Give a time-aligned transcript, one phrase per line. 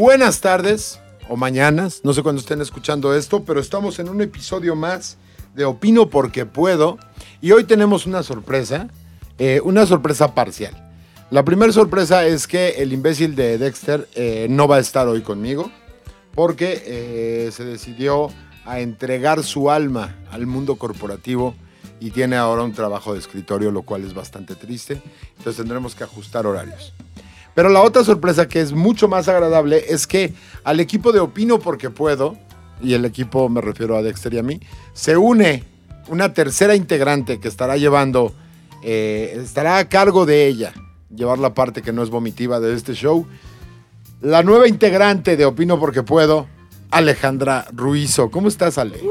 [0.00, 0.98] Buenas tardes
[1.28, 5.18] o mañanas, no sé cuándo estén escuchando esto, pero estamos en un episodio más
[5.54, 6.96] de Opino porque puedo
[7.42, 8.88] y hoy tenemos una sorpresa,
[9.36, 10.90] eh, una sorpresa parcial.
[11.30, 15.20] La primera sorpresa es que el imbécil de Dexter eh, no va a estar hoy
[15.20, 15.70] conmigo
[16.34, 18.30] porque eh, se decidió
[18.64, 21.54] a entregar su alma al mundo corporativo
[22.00, 25.02] y tiene ahora un trabajo de escritorio, lo cual es bastante triste.
[25.36, 26.94] Entonces tendremos que ajustar horarios.
[27.60, 30.32] Pero la otra sorpresa que es mucho más agradable es que
[30.64, 32.38] al equipo de Opino porque puedo,
[32.82, 34.60] y el equipo me refiero a Dexter y a mí,
[34.94, 35.64] se une
[36.08, 38.32] una tercera integrante que estará llevando,
[38.82, 40.72] eh, estará a cargo de ella,
[41.14, 43.26] llevar la parte que no es vomitiva de este show.
[44.22, 46.46] La nueva integrante de Opino porque puedo,
[46.90, 48.30] Alejandra Ruizo.
[48.30, 49.02] ¿Cómo estás, Ale?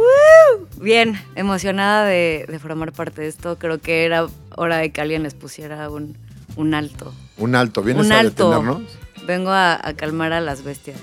[0.82, 3.60] Bien, emocionada de, de formar parte de esto.
[3.60, 4.26] Creo que era
[4.56, 6.18] hora de que alguien les pusiera un,
[6.56, 7.14] un alto.
[7.40, 8.50] Un alto, ¿vienes Un a alto.
[8.50, 8.98] detenernos?
[9.26, 10.98] Vengo a, a calmar a las bestias.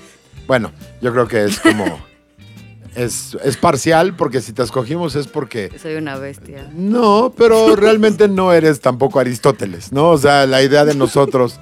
[0.47, 0.71] Bueno,
[1.01, 1.99] yo creo que es como.
[2.95, 5.71] es, es parcial, porque si te escogimos es porque.
[5.81, 6.69] Soy una bestia.
[6.73, 10.09] No, pero realmente no eres tampoco Aristóteles, ¿no?
[10.11, 11.59] O sea, la idea de nosotros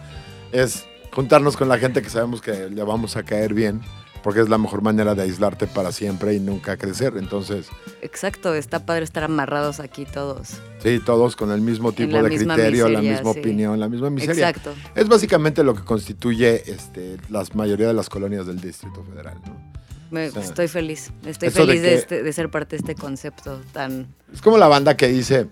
[0.52, 3.82] es juntarnos con la gente que sabemos que le vamos a caer bien,
[4.26, 7.14] porque es la mejor manera de aislarte para siempre y nunca crecer.
[7.16, 7.68] Entonces,
[8.02, 10.54] Exacto, está padre estar amarrados aquí todos.
[10.82, 13.40] sí, todos con el mismo tipo de criterio, la misma sí.
[13.40, 14.50] opinión, la misma miseria.
[14.50, 14.74] Exacto.
[14.96, 19.56] Es básicamente lo que constituye este, la mayoría de las colonias del Distrito Federal, ¿no?
[20.10, 21.12] Me- O sea, estoy feliz.
[21.24, 24.08] Estoy de feliz de, este- de ser parte de este concepto tan...
[24.34, 25.46] Es como la banda que dice,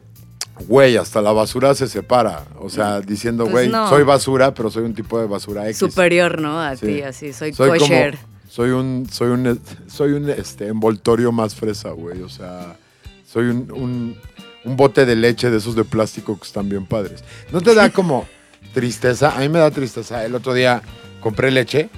[0.68, 2.46] güey, hasta la basura se separa.
[2.60, 3.88] O sea, diciendo, Pues güey, no.
[3.88, 5.78] soy basura, pero soy un tipo de basura X.
[5.78, 6.60] superior, ¿no?
[6.60, 6.88] A Sí.
[6.88, 7.34] ti, así.
[7.34, 8.18] Soy, Soy como, kosher.
[8.54, 12.22] Soy un, soy un, soy un este, envoltorio más fresa, güey.
[12.22, 12.78] O sea,
[13.26, 14.16] soy un, un,
[14.64, 17.24] un bote de leche de esos de plástico que están bien padres.
[17.52, 18.28] ¿No te da como
[18.72, 19.36] tristeza?
[19.36, 20.24] A mí me da tristeza.
[20.24, 20.84] El otro día
[21.20, 21.90] compré leche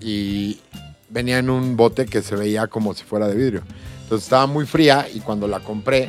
[0.00, 0.58] y
[1.10, 3.62] venía en un bote que se veía como si fuera de vidrio.
[4.04, 6.08] Entonces estaba muy fría y cuando la compré,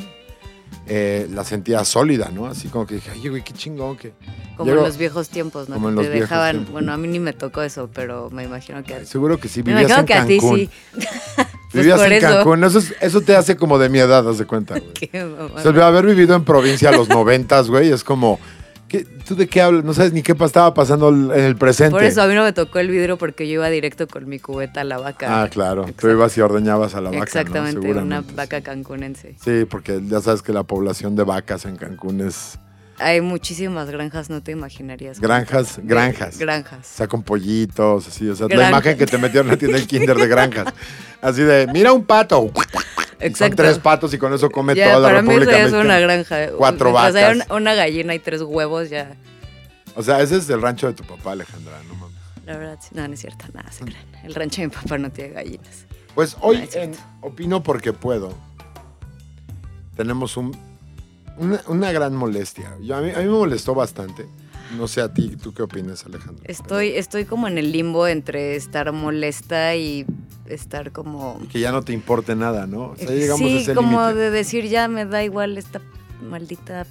[0.86, 2.46] eh, la sentía sólida, ¿no?
[2.46, 4.12] Así como que dije, ay, güey, qué chingón que...
[4.56, 5.74] Como Llego- en los viejos tiempos, ¿no?
[5.76, 6.52] Como en los te dejaban...
[6.56, 6.72] tiempos.
[6.72, 9.04] Bueno, a mí ni me tocó eso, pero me imagino que...
[9.06, 10.70] Seguro que sí, Me vivías imagino en que a ti sí.
[11.72, 12.26] Vivías en eso.
[12.26, 12.64] Cancún.
[12.64, 15.24] Eso, es- eso te hace como de mi edad, haz de cuenta, güey.
[15.54, 18.38] O sea, haber vivido en provincia a los noventas, güey, es como...
[18.92, 19.82] ¿qué- ¿Tú de qué hablas?
[19.84, 21.90] No sabes ni qué estaba pasando en el presente.
[21.92, 24.38] Por eso a mí no me tocó el vidrio porque yo iba directo con mi
[24.38, 25.42] cubeta a la vaca.
[25.42, 25.82] Ah, claro.
[25.84, 26.10] Tú Exacto.
[26.12, 27.24] ibas y ordeñabas a la vaca, ¿no?
[27.24, 29.34] Exactamente, una vaca cancunense.
[29.42, 32.58] Sí, porque ya sabes que la población de vacas en Cancún es
[33.02, 35.20] Hay muchísimas granjas, no te imaginarías.
[35.20, 36.36] granjas, granjas.
[36.36, 36.86] O Granjas.
[36.86, 38.28] sea, con pollitos, así.
[38.28, 40.72] O sea, la imagen que te metieron a ti en el kinder de granjas.
[41.20, 42.44] Así de, mira un pato.
[42.44, 43.56] Y Son Exacto.
[43.56, 45.98] tres patos y con eso come Ya, toda la para mí eso República es una
[46.00, 46.36] granja.
[46.56, 47.46] Cuatro haya vacas.
[47.46, 49.14] una, una gallina y tres huevos, ya.
[49.94, 52.16] O sea, ese es el rancho de tu papá, Alejandra, no mames.
[52.46, 52.88] La verdad, sí.
[52.92, 54.04] no, no es cierto, nada, se crean.
[54.24, 55.86] El rancho de mi papá no tiene gallinas.
[56.16, 56.92] Pues hoy No, en.
[57.20, 58.34] Opino porque puedo.
[59.96, 60.56] Tenemos un,
[61.36, 62.76] una, una gran molestia.
[62.80, 64.26] Yo, a, mí, a mí me molestó bastante.
[64.76, 66.42] No sé a ti, ¿tú qué opinas, Alejandro?
[66.46, 70.06] Estoy, estoy como en el limbo entre estar molesta y
[70.46, 71.38] estar como...
[71.50, 72.90] Que ya no te importe nada, ¿no?
[72.90, 74.18] O sea, llegamos a sí, ese como límite.
[74.18, 75.80] de decir ya me da igual esta
[76.22, 76.86] maldita...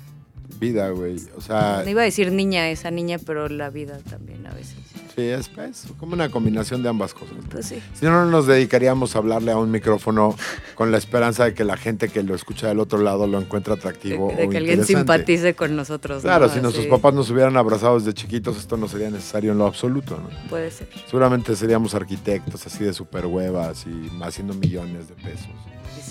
[0.61, 1.17] Vida, güey.
[1.35, 4.75] O sea, No iba a decir niña, esa niña, pero la vida también a veces.
[5.16, 7.35] sí, es pues, como una combinación de ambas cosas.
[7.49, 7.81] Pues sí.
[7.95, 10.35] Si no, no nos dedicaríamos a hablarle a un micrófono
[10.75, 13.73] con la esperanza de que la gente que lo escucha del otro lado lo encuentre
[13.73, 16.21] De, atractivo de o que alguien simpatice con nosotros.
[16.21, 16.53] Claro, ¿no?
[16.53, 20.17] si nuestros papás nos hubieran abrazado desde chiquitos, esto no sería necesario en lo absoluto,
[20.17, 20.29] ¿no?
[20.47, 20.88] Puede ser.
[21.07, 25.50] Seguramente seríamos arquitectos así de super huevas y haciendo millones de pesos.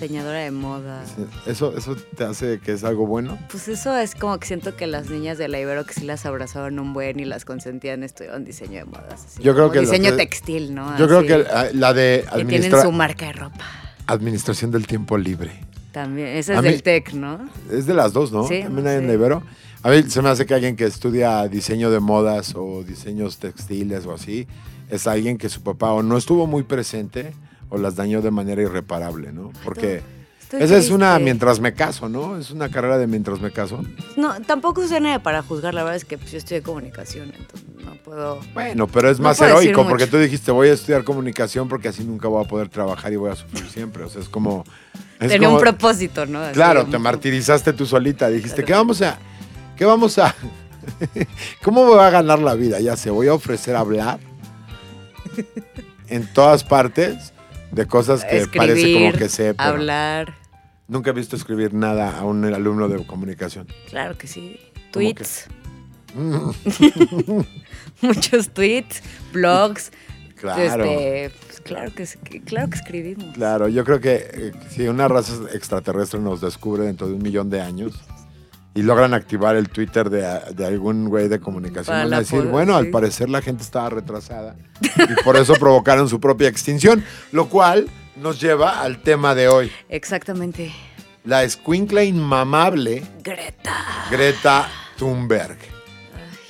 [0.00, 1.04] Diseñadora de moda.
[1.46, 3.38] ¿Eso, ¿Eso te hace que es algo bueno?
[3.50, 6.24] Pues eso es como que siento que las niñas de la Ibero que sí las
[6.24, 9.26] abrazaban un buen y las consentían estudiaban diseño de modas.
[9.26, 10.96] así Yo creo que Diseño de- textil, ¿no?
[10.96, 13.58] Yo creo que ah, la de Que tienen su marca de ropa.
[14.06, 15.50] administración del tiempo libre.
[15.92, 16.28] También.
[16.28, 17.38] Ese es A mí- del TEC, ¿no?
[17.70, 18.48] Es de las dos, ¿no?
[18.48, 19.42] Sí, También hay en la Ibero.
[19.82, 24.06] A mí se me hace que alguien que estudia diseño de modas o diseños textiles
[24.06, 24.46] o así,
[24.88, 27.34] es alguien que su papá o no estuvo muy presente
[27.70, 29.52] o las dañó de manera irreparable, ¿no?
[29.64, 30.02] Porque
[30.42, 32.36] Estoy esa es una mientras me caso, ¿no?
[32.36, 33.82] Es una carrera de mientras me caso.
[34.16, 35.72] No, tampoco soy nadie para juzgar.
[35.74, 38.40] La verdad es que pues, yo estudié comunicación, entonces no puedo.
[38.52, 42.02] Bueno, pero es No más heroico porque tú dijiste voy a estudiar comunicación porque así
[42.02, 44.02] nunca voy a poder trabajar y voy a sufrir siempre.
[44.02, 44.64] O sea, es como...
[45.20, 46.40] es Tenía como- un propósito, ¿no?
[46.40, 48.28] Así Claro, te martirizaste tú solita.
[48.28, 48.66] Dijiste, Claro.
[48.66, 49.18] ¿qué vamos a...?
[49.76, 50.34] ¿Qué vamos a...?
[51.62, 52.80] ¿Cómo me va a ganar la vida?
[52.80, 54.18] Ya sé, voy a ofrecer hablar
[56.08, 57.32] en todas partes
[57.72, 60.34] de cosas que parece como que sé, pero hablar.
[60.88, 63.66] nunca he visto escribir nada a un alumno de comunicación.
[63.88, 64.58] Claro que sí.
[64.74, 65.46] ¿Cómo Tweets.
[68.02, 69.02] Muchos tweets,
[69.32, 69.92] blogs,
[70.40, 70.84] Claro.
[70.84, 73.34] Este, pues, claro, que, que- claro que escribimos.
[73.34, 77.50] Claro, yo creo que eh, si una raza extraterrestre nos descubre dentro de un millón
[77.50, 78.00] de años
[78.80, 80.20] y logran activar el Twitter de,
[80.54, 84.56] de algún güey de comunicación, van a decir, bueno, al parecer la gente estaba retrasada
[84.80, 89.70] y por eso provocaron su propia extinción, lo cual nos lleva al tema de hoy,
[89.88, 90.72] Exactamente.
[91.24, 93.76] la escuincla inmamable Greta.
[94.10, 95.58] Greta Thunberg.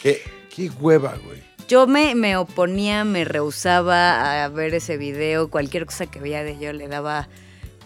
[0.03, 0.23] ¿Qué,
[0.55, 1.41] qué hueva, güey.
[1.69, 6.59] Yo me, me oponía, me rehusaba a ver ese video, cualquier cosa que veía de
[6.59, 7.29] yo le daba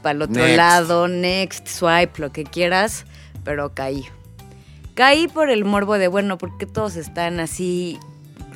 [0.02, 0.56] para el otro Next.
[0.56, 3.04] lado, next, swipe, lo que quieras,
[3.44, 4.06] pero caí.
[4.94, 7.98] Caí por el morbo de, bueno, porque todos están así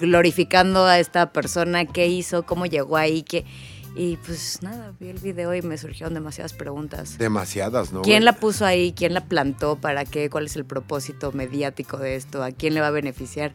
[0.01, 3.45] glorificando a esta persona, qué hizo, cómo llegó ahí, qué...
[3.97, 7.19] Y pues nada, vi el video y me surgieron demasiadas preguntas.
[7.19, 8.03] Demasiadas, ¿no?
[8.03, 8.93] ¿Quién la puso ahí?
[8.93, 9.75] ¿Quién la plantó?
[9.75, 10.31] ¿Para qué?
[10.31, 12.45] ¿Cuál es el propósito mediático de esto?
[12.45, 13.53] ¿A quién le va a beneficiar?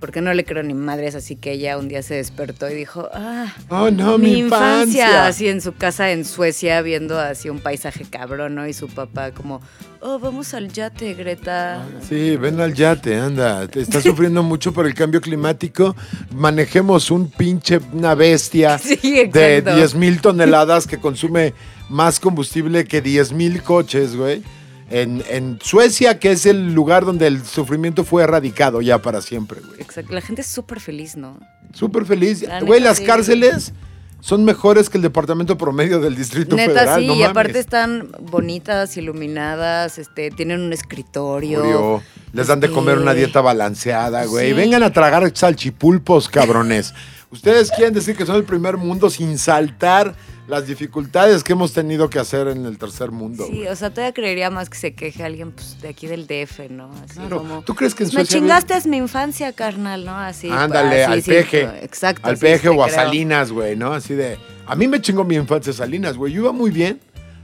[0.00, 3.10] Porque no le creo ni madres, así que ella un día se despertó y dijo,
[3.12, 5.26] ah, Oh, no, mi, infancia.
[5.26, 8.66] así en su casa en Suecia, viendo así un paisaje cabrón, ¿no?
[8.66, 9.60] Y su papá como,
[10.00, 11.86] oh, vamos al yate, Greta.
[12.08, 13.68] Sí, ven al yate, anda.
[13.68, 15.94] Te estás sufriendo mucho por el cambio climático.
[16.34, 18.96] Manejemos un pinche, una bestia Sí,
[19.30, 19.76] de exacto.
[19.76, 21.52] 10 mil toneladas que consume
[21.90, 24.42] más combustible que 10 mil coches, güey.
[24.90, 29.60] En, en Suecia, que es el lugar donde el sufrimiento fue erradicado ya para siempre,
[29.60, 29.80] güey.
[29.80, 31.38] Exacto, la gente es súper feliz, ¿no?
[31.72, 32.42] Súper feliz.
[32.42, 33.04] La Güey, las sí.
[33.04, 33.72] cárceles
[34.20, 37.00] son mejores que el departamento promedio del Distrito Neta, Federal.
[37.00, 42.02] sí, no y aparte están bonitas, iluminadas, este, tienen un escritorio.
[42.32, 44.48] Les dan de comer una Este, dieta balanceada, güey.
[44.48, 44.52] sí.
[44.54, 46.92] Vengan a tragar salchipulpos, cabrones.
[47.30, 50.14] Ustedes quieren decir que son el primer mundo sin saltar
[50.50, 53.46] las dificultades que hemos tenido que hacer en el tercer mundo.
[53.48, 56.68] Sí, o sea, todavía creería más que se queje alguien pues, de aquí del DF,
[56.70, 56.90] ¿no?
[57.04, 57.38] Así Claro.
[57.38, 60.16] como, ¿Tú crees que en Me Suecia chingaste es mi infancia, carnal, ¿no?
[60.18, 60.50] Así.
[60.50, 61.62] Ándale, así, al sí, peje.
[61.84, 62.28] exacto.
[62.28, 62.96] Al sí, peje o a creo.
[62.96, 63.92] Salinas, güey, ¿no?
[63.92, 64.38] Así de.
[64.66, 66.32] A mí me chingó mi infancia Salinas, güey.
[66.32, 67.00] Yo iba muy bien.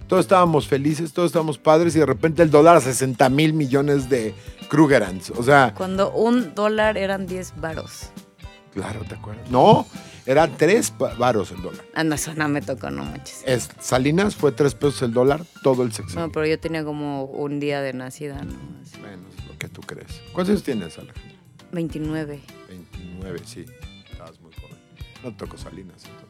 [0.09, 4.09] Todos estábamos felices, todos estábamos padres y de repente el dólar a 60 mil millones
[4.09, 4.35] de
[4.69, 5.31] Krugerrands.
[5.31, 8.11] O sea, Cuando un dólar eran 10 varos.
[8.73, 9.51] claro, ¿te acuerdas?
[9.51, 9.85] No,
[10.27, 11.85] eran tres pa- varos el dólar.
[11.95, 13.43] Anda, eso no me tocó, no manches.
[13.47, 16.27] Es, Salinas fue tres pesos el dólar todo el sexenio.
[16.27, 18.53] No, pero yo tenía como un día de nacida, ¿no?
[18.83, 20.21] Así, es lo que tú crees.
[20.33, 21.33] ¿Cuántos años tienes, Alejandro?
[21.73, 22.41] 29.
[22.69, 23.65] 29, sí.
[24.11, 24.77] Estabas muy joven.
[25.23, 26.27] No te tocó Salinas, entonces.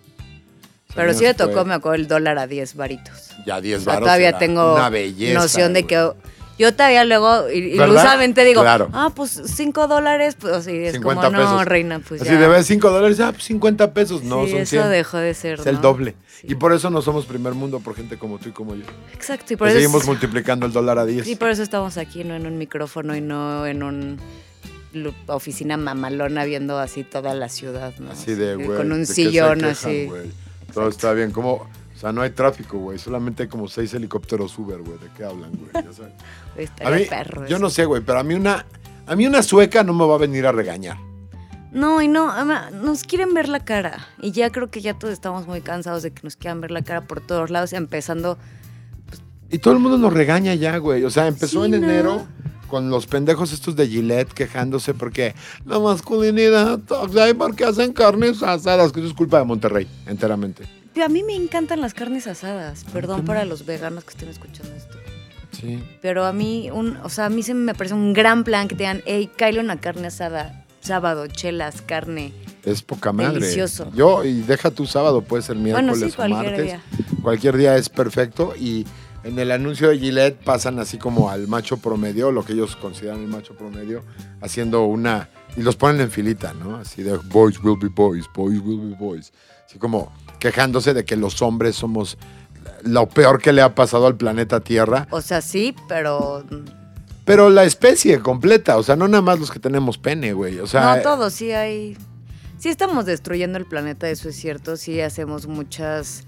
[0.94, 3.31] Pero sí me tocó, fue me acuerdo, el dólar a 10 varitos.
[3.44, 6.10] Ya 10 O sea, varos todavía tengo una belleza, noción de que
[6.58, 8.88] yo todavía luego ilusamente digo, Claro.
[8.93, 11.64] ah, pues 5 dólares, pues así es 50 como, no, pesos.
[11.67, 12.38] reina, pues Así ya.
[12.41, 14.23] debes 5 dólares, ah, pues 50 pesos.
[14.25, 14.91] No, Sí, son eso 100.
[14.91, 15.81] dejó de ser, Es el ¿no?
[15.82, 16.14] doble.
[16.41, 16.47] Sí.
[16.50, 18.85] Y por eso no somos primer mundo por gente como tú y como yo.
[19.12, 21.25] Exacto, y por Que eso, seguimos multiplicando el dólar a 10.
[21.26, 24.20] sí, por eso estamos aquí, no en un micrófono y no en un
[25.26, 28.12] oficina mamalona viendo así toda la ciudad, ¿no?
[28.12, 28.67] Así de, güey.
[28.79, 30.06] Con un ¿de sillón quejan, así.
[30.06, 30.31] güey?
[30.73, 31.32] Todo está bien.
[31.32, 32.98] Como, o sea, no hay tráfico, güey.
[32.98, 34.98] Solamente hay como seis helicópteros Uber, güey.
[34.98, 35.70] ¿De qué hablan, güey?
[35.72, 36.12] Ya sabes.
[36.56, 38.66] A Estaría mí, perro yo no sé, güey, pero a mí una,
[39.06, 40.98] a mí una sueca no me va a venir a regañar.
[41.72, 44.06] No, y no, ama, nos quieren ver la cara.
[44.22, 46.82] Y ya creo que ya todos estamos muy cansados de que nos quieran ver la
[46.82, 48.38] cara por todos lados, empezando.
[49.50, 51.04] Y todo el mundo nos regaña ya, güey.
[51.04, 51.87] O sea, empezó Sí, en ¿no?
[51.88, 52.26] enero
[52.69, 56.80] con los pendejos estos de Gillette quejándose porque la masculinidad
[57.38, 60.64] porque hacen carnes asadas, que eso es culpa de Monterrey, enteramente.
[61.03, 62.85] A mí me encantan las carnes asadas.
[62.93, 63.26] Perdón también.
[63.26, 64.97] para los veganos que estén escuchando esto.
[65.53, 65.83] Sí.
[66.03, 68.75] Pero a mí, un, o sea, a mí se me parece un gran plan que
[68.75, 72.33] te digan, hey, cállale una carne asada, sábado, chelas, carne.
[72.65, 73.41] Es poca madre.
[73.41, 73.91] Delicioso.
[73.95, 76.65] Yo, y deja tu sábado, puede ser Bueno, miércoles sí, o cualquier martes.
[76.65, 76.83] día.
[77.23, 78.55] Cualquier día es perfecto.
[78.59, 78.85] Y
[79.25, 83.21] en el anuncio de Gillette pasan así como al macho promedio, lo que ellos consideran
[83.23, 84.03] el macho promedio,
[84.41, 85.29] haciendo una.
[85.57, 86.76] Y los ponen en filita, ¿no?
[86.76, 89.33] Así de boys will be boys, boys will be boys.
[89.65, 92.19] Así como quejándose de que los hombres somos
[92.83, 95.09] lo peor que le ha pasado al planeta Tierra.
[95.11, 96.45] O sea, sí, pero
[97.25, 100.61] Pero la especie completa, o sea, no nada más los que tenemos pene, güey.
[100.61, 101.97] O sea, no todos, sí hay...
[102.59, 106.25] Sí estamos destruyendo el planeta, eso es cierto, sí hacemos muchas...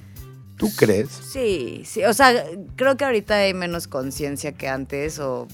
[0.56, 1.08] ¿tú crees?
[1.08, 5.46] Sí, sí, o sea, creo que ahorita hay menos conciencia que antes, o,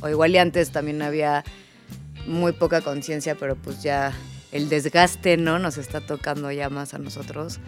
[0.00, 1.44] o igual y antes también había
[2.26, 4.12] muy poca conciencia, pero pues ya
[4.52, 5.58] el desgaste, ¿no?
[5.58, 7.58] Nos está tocando ya más a nosotros.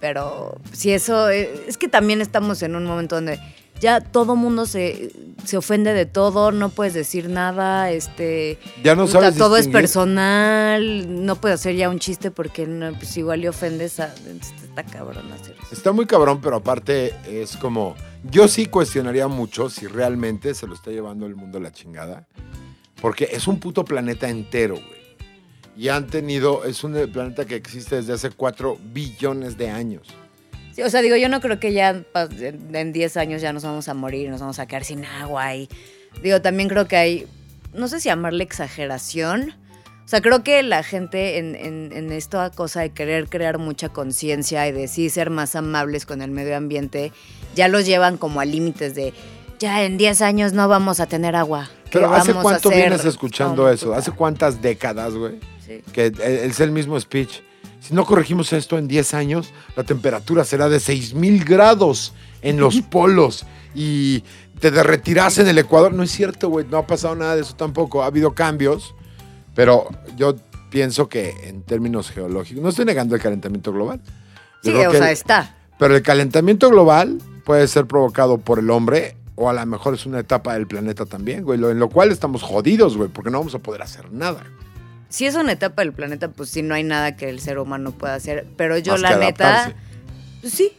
[0.00, 3.40] Pero si eso, eh, es que también estamos en un momento donde
[3.80, 5.12] ya todo mundo se,
[5.44, 8.58] se ofende de todo, no puedes decir nada, este...
[8.82, 12.92] Ya no puta, sabes todo es personal, no puedes hacer ya un chiste porque no,
[12.94, 14.14] pues igual le ofendes a...
[14.76, 15.74] Está cabrón hacer eso.
[15.74, 17.96] Está muy cabrón, pero aparte es como.
[18.30, 22.26] Yo sí cuestionaría mucho si realmente se lo está llevando el mundo a la chingada.
[23.00, 25.05] Porque es un puto planeta entero, güey.
[25.76, 30.08] Y han tenido, es un planeta que existe desde hace 4 billones de años.
[30.74, 32.06] Sí, o sea, digo, yo no creo que ya en
[32.74, 35.54] en 10 años ya nos vamos a morir, nos vamos a quedar sin agua.
[35.54, 35.68] Y
[36.22, 37.26] digo, también creo que hay,
[37.72, 39.54] no sé si llamarle exageración.
[40.04, 43.88] O sea, creo que la gente en, en, en esta cosa de querer crear mucha
[43.88, 47.12] conciencia y de sí ser más amables con el medio ambiente,
[47.54, 49.12] ya los llevan como a límites de,
[49.58, 51.68] ya en 10 años no vamos a tener agua.
[51.84, 53.94] ¿Qué Pero ¿hace cuánto vienes escuchando eso?
[53.94, 55.40] ¿Hace cuántas décadas, güey?
[55.66, 55.82] Sí.
[55.92, 57.42] Que eh, es el mismo speech.
[57.80, 62.80] Si no corregimos esto en 10 años, la temperatura será de 6000 grados en los
[62.90, 64.24] polos y
[64.60, 65.92] te derretirás en el Ecuador.
[65.92, 66.66] No es cierto, güey.
[66.68, 68.02] No ha pasado nada de eso tampoco.
[68.02, 68.94] Ha habido cambios,
[69.54, 70.36] pero yo
[70.70, 74.00] pienso que en términos geológicos, no estoy negando el calentamiento global.
[74.62, 75.56] Sí, o sea, está.
[75.78, 80.06] pero el calentamiento global puede ser provocado por el hombre o a lo mejor es
[80.06, 81.62] una etapa del planeta también, güey.
[81.62, 84.42] En lo cual estamos jodidos, güey, porque no vamos a poder hacer nada.
[85.08, 87.92] Si es una etapa del planeta, pues sí, no hay nada que el ser humano
[87.92, 88.46] pueda hacer.
[88.56, 89.74] Pero yo, Más la neta,
[90.40, 90.72] pues sí.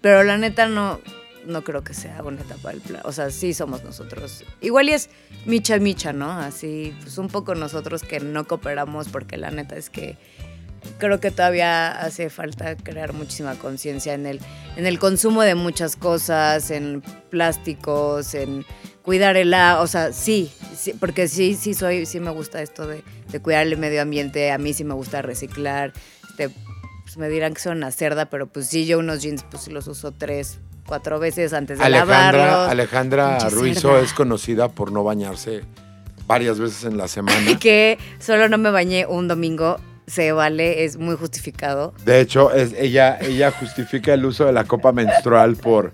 [0.00, 1.00] Pero la neta no,
[1.46, 3.08] no creo que sea una etapa del planeta.
[3.08, 4.44] O sea, sí somos nosotros.
[4.60, 5.10] Igual y es
[5.46, 6.30] micha micha, ¿no?
[6.30, 10.16] Así, pues un poco nosotros que no cooperamos, porque la neta es que
[10.98, 14.40] creo que todavía hace falta crear muchísima conciencia en el,
[14.76, 18.64] en el consumo de muchas cosas, en plásticos, en
[19.02, 23.02] cuidar el o sea, sí, sí, porque sí, sí soy, sí me gusta esto de,
[23.30, 25.92] de cuidar el medio ambiente, a mí sí me gusta reciclar,
[26.30, 26.50] este,
[27.02, 29.70] pues me dirán que soy una cerda, pero pues sí, yo unos jeans pues sí
[29.70, 32.70] los uso tres, cuatro veces antes de Alejandra, lavarlos.
[32.70, 35.62] Alejandra Ruizo es conocida por no bañarse
[36.26, 37.58] varias veces en la semana.
[37.60, 41.92] que solo no me bañé un domingo, se vale, es muy justificado.
[42.04, 45.92] De hecho, es, ella, ella justifica el uso de la copa menstrual por...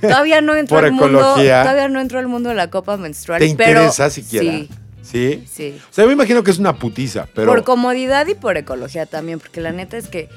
[0.00, 3.40] Todavía no entró Por al mundo, todavía no entró al mundo de la copa menstrual.
[3.40, 4.50] ¿Te pero interesa siquiera?
[4.50, 4.68] Sí,
[5.02, 5.44] ¿Sí?
[5.50, 5.80] sí.
[5.88, 7.52] O sea, yo me imagino que es una putiza, pero...
[7.52, 10.28] Por comodidad y por ecología también, porque la neta es que.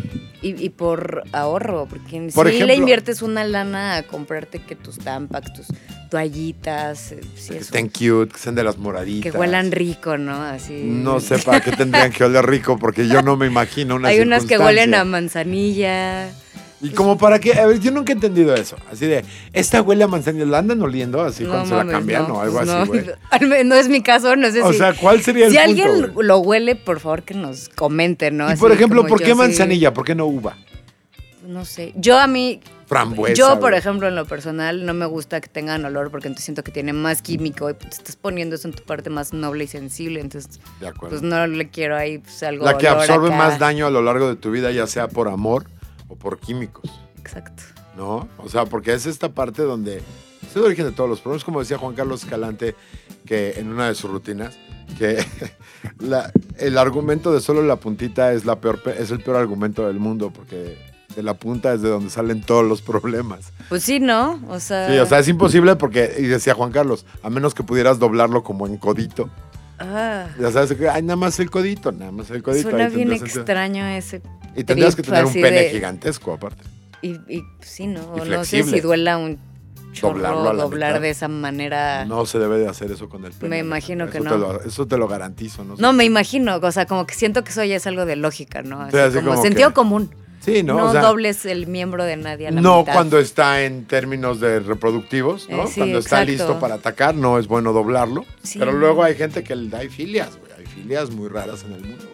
[0.41, 4.97] Y, y por ahorro, porque Por si le inviertes una lana a comprarte que tus
[4.97, 5.67] tampax, tus
[6.09, 9.31] toallitas, eh, que estén cute, que sean de las moraditas.
[9.31, 10.41] que huelan rico, ¿no?
[10.41, 10.73] Así.
[10.83, 14.19] No sé para qué tendrían que oler rico, porque yo no me imagino una Hay
[14.21, 16.29] unas que huelen a manzanilla.
[16.81, 18.77] Y como para qué, a ver, yo nunca he entendido eso.
[18.91, 22.27] Así de, esta huele a manzanilla, ¿la andan oliendo así no, cuando se la cambian
[22.27, 22.86] no, o algo pues así, no.
[22.86, 23.65] güey?
[23.65, 24.77] No es mi caso, no sé O si.
[24.77, 25.69] sea, ¿cuál sería el si punto?
[25.69, 28.48] alguien lo huele, por favor que nos comente, ¿no?
[28.48, 29.93] Y Así por ejemplo, ¿por qué sí- manzanilla?
[29.93, 30.55] ¿Por qué no uva?
[31.45, 31.93] No sé.
[31.95, 33.36] Yo a mí Frambuesa.
[33.36, 36.63] Yo, por ejemplo, en lo personal, no me gusta que tengan olor porque entonces siento
[36.63, 39.65] que tiene más químico y pues, te estás poniendo eso en tu parte más noble
[39.65, 40.21] y sensible.
[40.21, 41.09] Entonces, De acuerdo.
[41.09, 42.65] pues no le quiero ahí pues, algo.
[42.65, 43.38] la que absorbe acá.
[43.38, 45.65] más daño a lo largo de tu vida, ya sea por amor
[46.09, 47.63] o por químicos, Exacto.
[47.95, 48.27] ¿no?
[48.37, 51.59] O sea, porque es esta parte donde es el origen de todos los problemas, como
[51.61, 52.75] decía Juan Carlos Escalante,
[53.25, 54.57] que en una de sus rutinas,
[54.97, 55.23] que
[55.99, 59.85] la- el argumento de solo la puntita es, la peor, pe- es el peor argumento
[59.87, 60.77] del mundo, porque
[61.15, 63.51] de la punta es de donde salen todos los problemas.
[63.67, 64.39] Pues sí, ¿no?
[64.47, 64.89] O sea.
[64.91, 68.43] Sí, o sea, es imposible porque, y decía Juan Carlos, a menos que pudieras doblarlo
[68.43, 69.29] como en codito.
[69.79, 72.69] Ah, Ya sabes, que, ay, nada más el codito, nada más el codito.
[72.69, 74.21] suena bien extraño ese.
[74.55, 76.63] Y tendrías que tener un pene de- gigantesco aparte.
[77.01, 78.13] Y, y sí, ¿no?
[78.24, 79.39] Y no sé si duela un
[79.93, 81.01] chorro Doblarlo a la doblar mitad.
[81.01, 82.05] de esa manera.
[82.05, 83.50] No, No se debe de hacer eso con el pene.
[83.50, 84.31] Me imagino que Eso no.
[84.31, 85.63] te lo- eso te lo garantizo.
[85.63, 86.57] No, me imagino.
[86.62, 88.81] O sea, como que siento que eso ya es algo de lógica, ¿no?
[88.81, 90.12] Así, Sí, así como, como sentido que- común.
[90.39, 90.75] Sí, ¿no?
[90.75, 92.93] No, O sea, dobles el miembro de nadie a la no mitad.
[92.93, 95.63] cuando está en términos de reproductivos, ¿no?
[95.63, 96.31] Eh, sí, cuando está exacto.
[96.31, 98.25] listo para atacar, no es bueno doblarlo.
[98.43, 98.58] Sí.
[98.58, 100.51] Pero luego hay gente que le- hay filias, güey.
[100.58, 102.05] Hay filias muy raras en el mundo.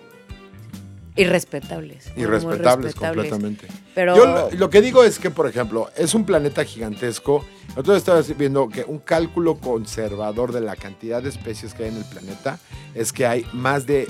[1.18, 2.12] Irrespetables.
[2.18, 3.30] Irrespetables respetables.
[3.32, 3.68] completamente.
[3.94, 7.46] Pero Yo lo, lo que digo es que, por ejemplo, es un planeta gigantesco.
[7.70, 11.98] Nosotros estaba viendo que un cálculo conservador de la cantidad de especies que hay en
[11.98, 12.60] el planeta
[12.94, 14.10] es que hay más de.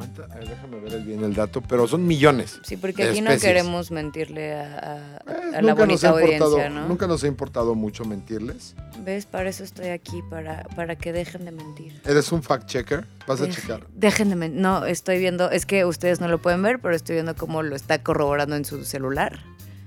[0.00, 0.34] ¿Cuánta?
[0.34, 2.58] A ver, déjame ver bien el dato, pero son millones.
[2.64, 6.32] sí, porque aquí no queremos mentirle a, a- Eh, a la nunca nos ha bonita
[6.36, 6.88] importado- audiencia, ¿no?
[6.88, 8.74] Nunca nos ha importado mucho mentirles.
[9.04, 9.26] ¿Ves?
[9.26, 12.00] Para eso estoy aquí, para, para que dejen de mentir.
[12.04, 13.06] ¿Eres un fact checker?
[13.26, 13.86] ¿Vas a checar?
[13.94, 14.60] Dejen de mentir.
[14.60, 17.76] No, estoy viendo, es que ustedes no lo pueden ver, pero estoy viendo cómo lo
[17.76, 19.40] está corroborando en su celular.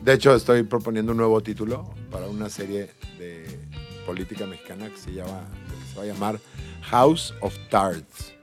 [0.04, 3.60] De hecho, estoy proponiendo un nuevo título para una serie de
[4.06, 6.40] política mexicana que se, llama, que se va a llamar
[6.82, 8.34] House of Tards.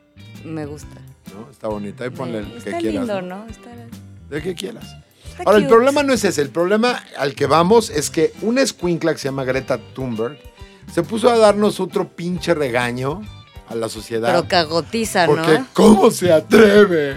[0.44, 0.94] Me gusta.
[1.34, 1.50] ¿no?
[1.50, 2.06] Está bonita.
[2.06, 3.06] Y ponle el que Está quieras.
[3.06, 3.44] lindo, ¿no?
[3.44, 3.50] ¿no?
[3.50, 3.70] Está,
[4.30, 4.96] De que quieras.
[5.46, 6.42] Ahora, el problema no es ese.
[6.42, 10.38] El problema al que vamos es que una escuincla que se llama Greta Thunberg
[10.92, 13.22] se puso a darnos otro pinche regaño
[13.68, 14.28] a la sociedad.
[14.30, 15.66] Pero cagotiza, porque, ¿no?
[15.72, 17.16] ¿cómo se atreve?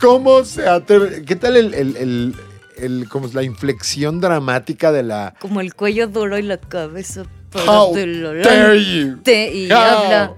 [0.00, 1.24] ¿Cómo se atreve?
[1.24, 2.34] ¿Qué tal el, el, el-
[2.76, 5.34] el- como es la inflexión dramática de la...
[5.40, 7.22] Como el cuello duro y la cabeza
[7.66, 9.18] How del dare you?
[9.26, 9.76] y How?
[9.78, 10.34] habla.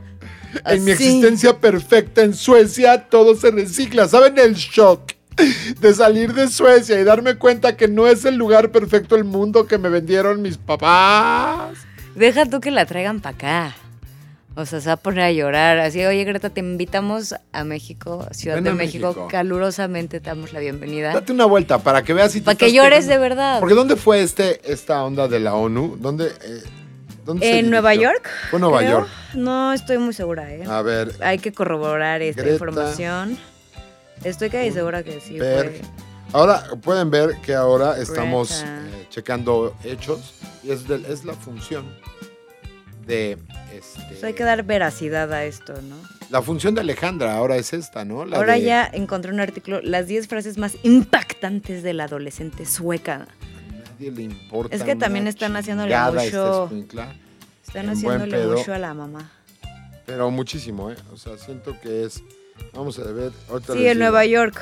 [0.67, 4.09] En mi existencia perfecta en Suecia, todo se recicla.
[4.09, 5.13] ¿Saben el shock
[5.81, 9.67] de salir de Suecia y darme cuenta que no es el lugar perfecto del mundo
[9.67, 11.79] que me vendieron mis papás?
[12.15, 13.77] Deja tú que la traigan para acá.
[14.57, 15.79] O sea, se va a poner a llorar.
[15.79, 19.07] Así, oye, Greta, te invitamos a México, Ciudad Ven de México.
[19.09, 19.29] México.
[19.31, 21.13] Calurosamente te damos la bienvenida.
[21.13, 23.13] Date una vuelta para que veas si te Para que llores pegando.
[23.13, 23.61] de verdad.
[23.61, 25.97] Porque ¿dónde fue este, esta onda de la ONU?
[26.01, 26.63] ¿Dónde, eh,
[27.25, 27.95] dónde se ¿En Nueva?
[27.95, 28.29] York?
[28.51, 28.91] Fue Nueva creo.
[28.91, 29.09] York.
[29.35, 30.65] No estoy muy segura, ¿eh?
[30.67, 33.39] A ver, Hay que corroborar esta Greta información.
[34.29, 35.81] Estoy casi segura que sí fue.
[36.33, 40.89] ahora pueden ver que ahora estamos eh, checando hechos y es,
[41.25, 41.87] la función
[43.07, 43.39] de...
[43.73, 45.97] Este, Pues hay que dar veracidad a esto, ¿no?
[46.31, 48.25] La función de Alejandra ahora es esta, ¿no?
[48.27, 52.67] La Ahora de- ya encontré un artículo, las 10 frases más impactantes de la adolescente
[52.67, 53.27] sueca.
[53.27, 54.75] A nadie le importa.
[54.77, 56.71] Es que también están haciéndole mucho-
[57.67, 59.31] Están haciéndole mucho a la mamá.
[60.05, 60.97] pero muchísimo, ¿eh?
[61.13, 62.23] O sea, siento que es...
[62.75, 63.33] Vamos a ver.
[63.49, 63.99] ahorita Sí, en.
[63.99, 64.61] Nueva York.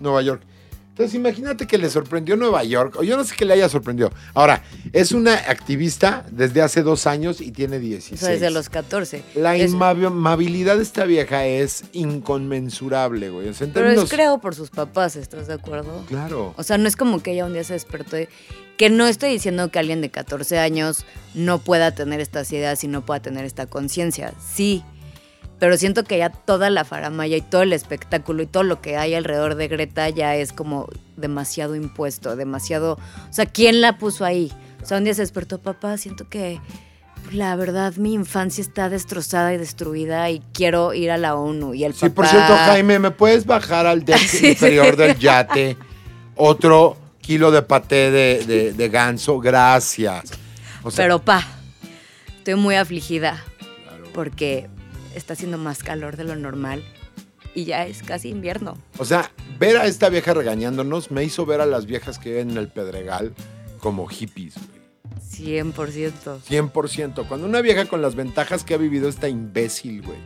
[0.00, 0.42] Nueva York.
[0.90, 4.12] Entonces, imagínate que le sorprendió Nueva York, o yo no sé qué le haya sorprendido.
[4.32, 8.20] Ahora, es una activista desde hace dos años y tiene O 16.
[8.20, 9.24] sea, desde los 14.
[9.34, 13.48] La Es- amabilidad de esta vieja es inconmensurable, güey.
[13.48, 16.04] O sea, en pero términos- es creado por sus papás, ¿estás de acuerdo?
[16.06, 16.54] Claro.
[16.56, 18.28] O sea, no es como que ella un día se despertó y-
[18.76, 22.88] Que no estoy diciendo que alguien de 14 años no pueda tener estas ideas y
[22.88, 24.32] no pueda tener esta conciencia.
[24.52, 24.82] Sí.
[25.64, 28.98] Pero siento que ya toda la faramaya y todo el espectáculo y todo lo que
[28.98, 32.98] hay alrededor de Greta ya es como demasiado impuesto, demasiado...
[33.30, 34.52] O sea, ¿quién la puso ahí?
[34.82, 36.60] O sea, un día se despertó, papá, siento que
[37.32, 41.72] la verdad mi infancia está destrozada y destruida y quiero ir a la ONU.
[41.72, 42.14] Y el Sí, papá...
[42.14, 44.96] por cierto, Jaime, ¿me puedes bajar al deck Sí, inferior sí.
[44.96, 45.78] del yate?
[46.36, 50.24] Otro kilo de paté de, de- de ganso, gracias.
[50.82, 51.42] O sea, Pero pa,
[52.36, 53.42] estoy muy afligida
[53.86, 54.04] claro.
[54.12, 54.68] porque
[55.14, 56.82] está haciendo más calor de lo normal
[57.54, 58.76] y ya es casi invierno.
[58.98, 62.50] O sea, ver a esta vieja regañándonos me hizo ver a las viejas que viven
[62.50, 63.34] en el Pedregal
[63.78, 64.74] como hippies, güey.
[65.30, 66.40] 100%.
[66.48, 67.28] 100%.
[67.28, 70.18] Cuando una vieja con las ventajas que ha vivido esta imbécil, güey,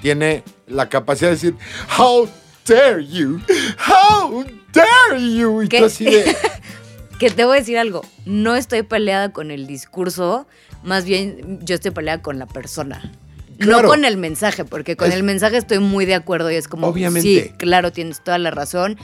[0.00, 1.54] tiene la capacidad de decir,
[1.98, 2.28] How
[2.66, 3.40] dare you?
[3.88, 5.62] How dare you?
[5.62, 5.78] Y ¿Qué?
[5.78, 6.36] tú así de,
[7.18, 10.46] Que te voy a decir algo, no estoy peleada con el discurso,
[10.82, 13.12] más bien yo estoy peleada con la persona.
[13.58, 13.82] Claro.
[13.82, 16.68] No con el mensaje, porque con Es- el mensaje estoy muy de acuerdo y es
[16.68, 17.44] como, Obviamente.
[17.44, 18.96] sí, claro, tienes toda la razón,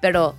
[0.00, 0.36] pero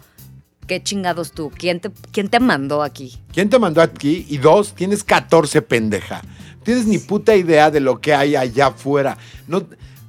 [0.68, 3.20] qué chingados tú, ¿quién te, quién te mandó aquí?
[3.34, 4.26] ¿quién te mandó aquí?
[4.30, 6.22] Y dos, tienes 14, pendeja.
[6.24, 9.18] No Tienes ni puta idea de lo que hay allá afuera.
[9.48, 9.64] No,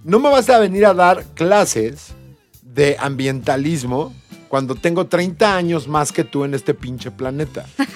[0.05, 2.14] no me vas a venir a dar clases
[2.62, 4.14] de ambientalismo
[4.49, 7.66] cuando tengo 30 años más que tú en este pinche planeta.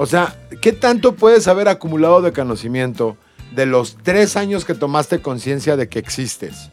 [0.00, 3.16] O sea, ¿qué tanto puedes haber acumulado de conocimiento
[3.54, 6.70] de los tres años que tomaste conciencia de que existes?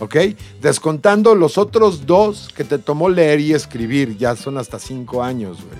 [0.00, 0.16] ¿Ok?
[0.60, 5.58] Descontando los otros dos que te tomó leer y escribir, ya son hasta cinco años,
[5.58, 5.78] güey.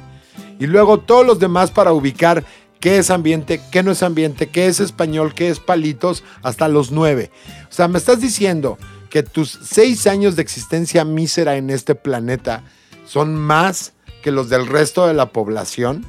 [0.60, 2.44] Y luego todos los demás para ubicar
[2.80, 6.92] qué es ambiente, qué no es ambiente, qué es español, qué es palitos, hasta los
[6.92, 7.30] nueve.
[7.68, 8.78] O sea, me estás diciendo
[9.10, 12.62] que tus seis años de existencia mísera en este planeta
[13.06, 16.04] son más que los del resto de la población?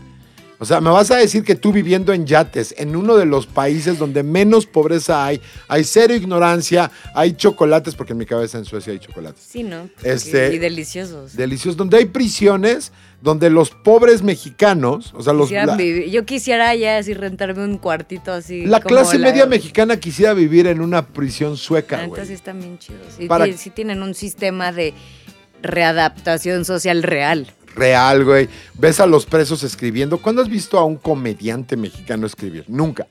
[0.57, 3.45] O sea, me vas a decir que tú viviendo en yates, en uno de los
[3.45, 8.65] países donde menos pobreza hay, hay cero ignorancia, hay chocolates, porque en mi cabeza en
[8.65, 9.43] Suecia hay chocolates.
[9.45, 9.89] Sí, ¿no?
[10.03, 11.35] Este- y deliciosos.
[11.35, 16.73] Deliciosos, donde hay prisiones, donde los pobres mexicanos, o sea, los, la, vivir- Yo quisiera
[16.75, 18.65] ya así rentarme un cuartito así.
[18.65, 22.25] la como clase la- media mexicana quisiera vivir en una prisión sueca, güey.
[22.25, 23.01] sí están bien chidos.
[23.19, 24.93] Y Para- sí tienen un sistema de
[25.61, 27.47] readaptación social real.
[27.75, 28.49] Real, güey.
[28.75, 30.17] Ves a los presos escribiendo.
[30.17, 32.65] ¿Cuándo has visto a un comediante mexicano escribir?
[32.67, 33.05] Nunca.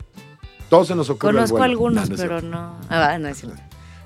[0.69, 1.35] Todos se nos ocurre.
[1.35, 1.71] Conozco bueno.
[1.71, 2.81] algunos, No, pero no.
[2.89, 3.61] Ah, no es cierto.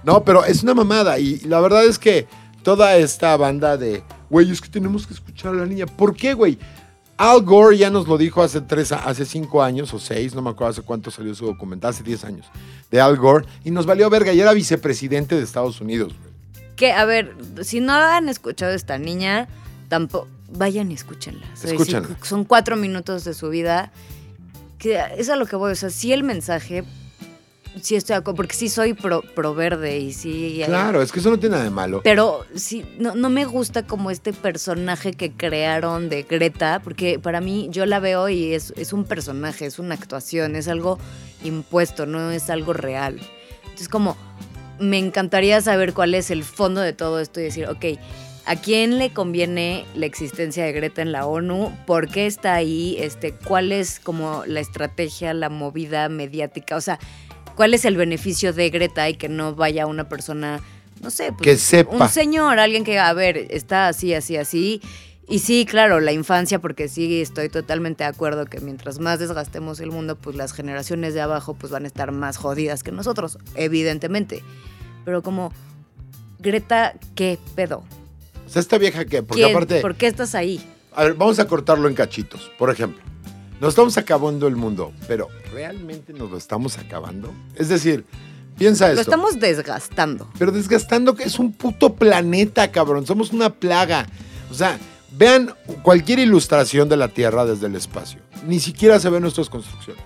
[0.05, 1.19] No, pero es una mamada.
[1.19, 2.27] Y la verdad es que
[2.63, 5.87] toda esta banda de, güey, es que tenemos que escuchar a la niña.
[5.87, 6.59] ¿Por qué, güey?
[7.17, 10.51] Al Gore ya nos lo dijo hace tres, hace cinco años o seis, no me
[10.51, 12.47] acuerdo hace cuánto salió su documental, hace diez años,
[12.93, 16.15] de Al Gore, y nos valió verga, y era vicepresidente de Estados Unidos.
[16.17, 16.75] güey.
[16.77, 19.49] Que, a ver, si no han escuchado a esta niña,
[19.89, 20.29] tampoco.
[20.51, 21.47] Vayan y escúchenla.
[21.53, 22.17] O sea, Escúchenla.
[22.23, 23.93] son cuatro minutos de su vida.
[24.79, 25.73] Que es a lo que voy.
[25.73, 26.85] O sea, sí el mensaje.
[27.83, 28.37] Sí estoy de acuerdo.
[28.37, 30.63] Porque sí soy pro, pro verde y sí.
[30.65, 32.01] Claro, es que eso no tiene nada de malo.
[32.03, 37.41] Pero sí, no, no me gusta como este personaje que crearon de Greta, porque para
[37.41, 40.99] mí yo la veo y es, es un personaje, es una actuación, es algo
[41.45, 43.21] impuesto, no es algo real.
[43.65, 44.17] Entonces como
[44.81, 47.85] me encantaría saber cuál es el fondo de todo esto y decir, ok,
[48.49, 51.71] ¿a quién le conviene la existencia de Greta en la ONU?
[51.87, 52.97] ¿Por qué está ahí?
[52.99, 56.75] Este, ¿Cuál es como la estrategia, la movida mediática?
[56.77, 56.99] O sea,
[57.57, 60.63] ¿cuál es el beneficio de Greta y que no vaya una persona,
[61.03, 61.95] no sé, pues, Que sepa.
[61.95, 64.81] un señor, alguien que, a ver, está así, así, así.
[65.29, 69.79] Y sí, claro, la infancia, porque sí estoy totalmente de acuerdo que mientras más desgastemos
[69.81, 73.37] el mundo, pues las generaciones de abajo pues van a estar más jodidas que nosotros,
[73.57, 74.43] evidentemente.
[75.05, 75.53] Pero como,
[76.39, 77.85] Greta, ¿qué pedo?
[78.49, 80.61] O sea, esta vieja que, porque ¿Quién- aparte, ¿Por qué estás ahí?
[80.95, 82.51] a ver, vamos a cortarlo en cachitos.
[82.59, 83.03] Por ejemplo,
[83.61, 87.33] nos estamos acabando el mundo, pero ¿realmente nos lo estamos acabando?
[87.57, 88.05] Es decir,
[88.57, 89.03] piensa Lo esto.
[89.03, 90.29] estamos desgastando.
[90.39, 93.07] Pero desgastando que es un puto planeta, cabrón.
[93.07, 94.07] Somos una plaga.
[94.51, 94.79] O sea,
[95.13, 98.21] vean cualquier ilustración de la Tierra desde el espacio.
[98.47, 100.03] Ni siquiera se ven nuestras construcciones.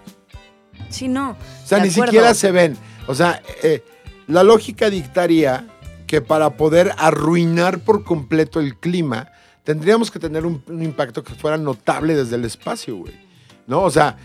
[0.90, 1.30] Sí, no.
[1.30, 2.10] O sea, ni acuerdo.
[2.12, 2.76] siquiera se ven.
[3.06, 3.82] O sea, eh,
[4.26, 5.66] la lógica dictaría
[6.12, 9.32] que para poder arruinar por completo el clima,
[9.64, 13.14] tendríamos que tener un, un impacto que fuera notable desde el espacio, güey.
[13.66, 13.80] ¿No?
[13.80, 14.18] O sea,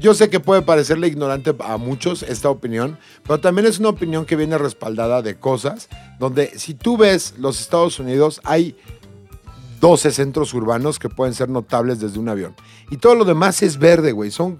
[0.00, 4.24] yo sé que puede parecerle ignorante a muchos esta opinión, pero también es una opinión
[4.26, 8.74] que viene respaldada de cosas donde si tú ves los Estados Unidos, hay
[9.80, 12.56] 12 centros urbanos que pueden ser notables desde un avión.
[12.90, 14.32] Y todo lo demás es verde, güey.
[14.32, 14.58] Son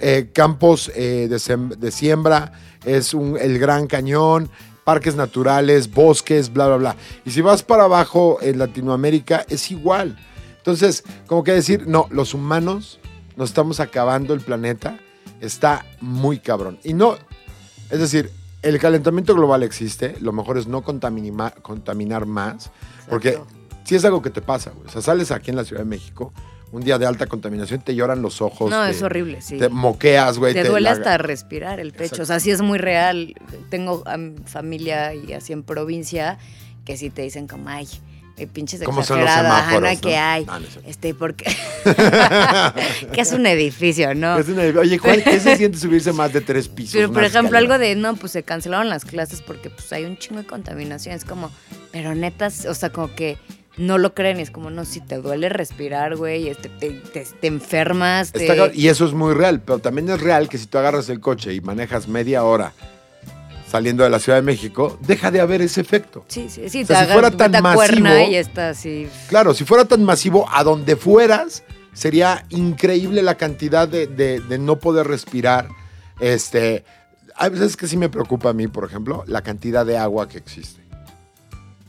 [0.00, 2.52] eh, campos eh, de, de siembra,
[2.84, 4.50] es un- el Gran Cañón,
[4.88, 6.96] parques naturales, bosques, bla, bla, bla.
[7.26, 10.16] Y si vas para abajo en Latinoamérica, es igual.
[10.56, 12.98] Entonces, como que decir, no, los humanos
[13.36, 14.98] nos estamos acabando el planeta,
[15.42, 16.78] está muy cabrón.
[16.84, 17.18] Y no,
[17.90, 18.30] es decir,
[18.62, 22.70] el calentamiento global existe, lo mejor es no contamina- contaminar más,
[23.10, 23.38] porque
[23.84, 24.86] si es algo que te pasa, güey.
[24.86, 26.32] O sea, sales aquí en la Ciudad de México,
[26.72, 28.70] un día de alta contaminación, te lloran los ojos.
[28.70, 29.58] No, te- es horrible, sí.
[29.58, 30.52] Te moqueas, güey.
[30.54, 32.04] Te duele la- hasta respirar el pecho.
[32.16, 32.22] Exacto.
[32.24, 33.34] O sea, sí es muy real.
[33.70, 36.38] Tengo am, familia y así en provincia
[36.84, 37.88] que sí te dicen como, ay,
[38.36, 40.00] eh, pinches ¿Cómo son los exagerada, semáforos, no no?
[40.00, 40.44] que hay.
[40.44, 40.88] No, no es cierto.
[40.90, 41.44] Este, porque
[43.12, 44.38] que es un edificio, ¿no?
[44.38, 46.92] Es una- Oye, Juan, ¿qué se siente subirse más de tres pisos?
[46.94, 47.74] Pero, por ejemplo, escalera?
[47.74, 51.14] algo de, no, pues se cancelaron las clases porque pues hay un chingo de contaminación.
[51.14, 51.50] Es como,
[51.92, 53.38] pero netas, o sea, como que
[53.78, 54.38] no lo creen.
[54.38, 58.32] y Es como, no, si te duele respirar, güey, este, te, te- te enfermas.
[58.32, 61.08] te- Está y eso es muy real, pero también es real que si tú agarras
[61.08, 62.72] el coche y manejas media hora
[63.70, 66.24] saliendo de la Ciudad de México, deja de haber ese efecto.
[66.28, 66.82] Sí, sí, sí.
[66.84, 69.08] O sea, si fuera tan a masivo- y está así.
[69.28, 71.62] Claro, si fuera tan masivo, a donde fueras,
[71.92, 75.68] sería increíble la cantidad de, de- de no poder respirar.
[76.18, 76.84] Este,
[77.36, 80.38] hay veces que sí me preocupa a mí, por ejemplo, la cantidad de agua que
[80.38, 80.80] existe.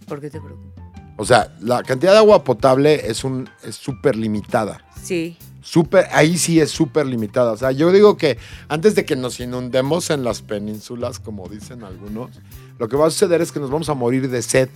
[0.05, 0.83] ¿Por qué te preocupas?
[1.19, 4.85] O sea, la cantidad de agua potable es un es súper limitada.
[5.03, 5.35] Sí.
[5.61, 7.51] Súper, ahí sí es súper limitada.
[7.51, 8.37] O sea, yo digo que
[8.69, 12.31] antes de que nos inundemos en las penínsulas, como dicen algunos,
[12.79, 14.69] lo que va a suceder es que nos vamos a morir de sed.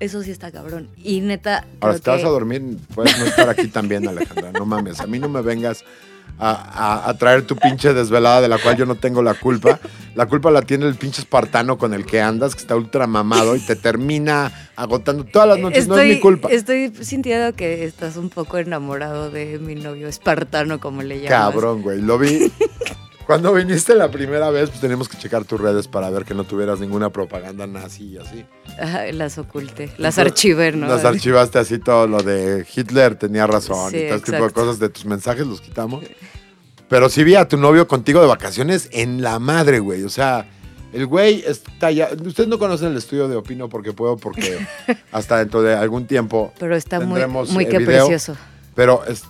[0.00, 0.88] Eso sí está cabrón.
[0.96, 1.66] Y neta.
[1.80, 4.52] Ahora, si te vas a dormir, puedes no estar aquí también, Alejandra.
[4.52, 5.84] No mames, a mí no me vengas
[6.38, 9.80] a, a- a traer tu pinche desvelada de la cual yo no tengo la culpa.
[10.14, 13.54] La culpa la tiene el pinche espartano con el que andas, que está ultra mamado
[13.56, 15.88] y te termina agotando todas las noches.
[15.88, 16.48] no es mi culpa.
[16.50, 21.30] Estoy sintiendo que estás un poco enamorado de mi novio espartano, como le llamas.
[21.52, 22.00] Cabrón, güey.
[22.00, 22.50] Lo vi.
[23.26, 26.44] Cuando viniste la primera vez, pues teníamos que checar tus redes para ver que no
[26.44, 28.46] tuvieras ninguna propaganda nazi y así.
[28.78, 30.86] Ay, las oculté, las archivé, ¿no?
[30.86, 34.50] Las archivaste así todo lo de Hitler, tenía razón Sí, y todo ese tipo de
[34.52, 36.04] cosas de tus mensajes los quitamos.
[36.88, 40.04] Pero sí vi a tu novio contigo de vacaciones en la madre, güey.
[40.04, 40.46] O sea,
[40.92, 42.10] el güey está ya.
[42.24, 44.64] Ustedes no conocen el estudio de Opino porque puedo, porque
[45.10, 46.52] hasta dentro de algún tiempo.
[46.60, 48.06] Pero está muy, muy el que video.
[48.06, 48.36] precioso.
[48.76, 49.24] Pero es-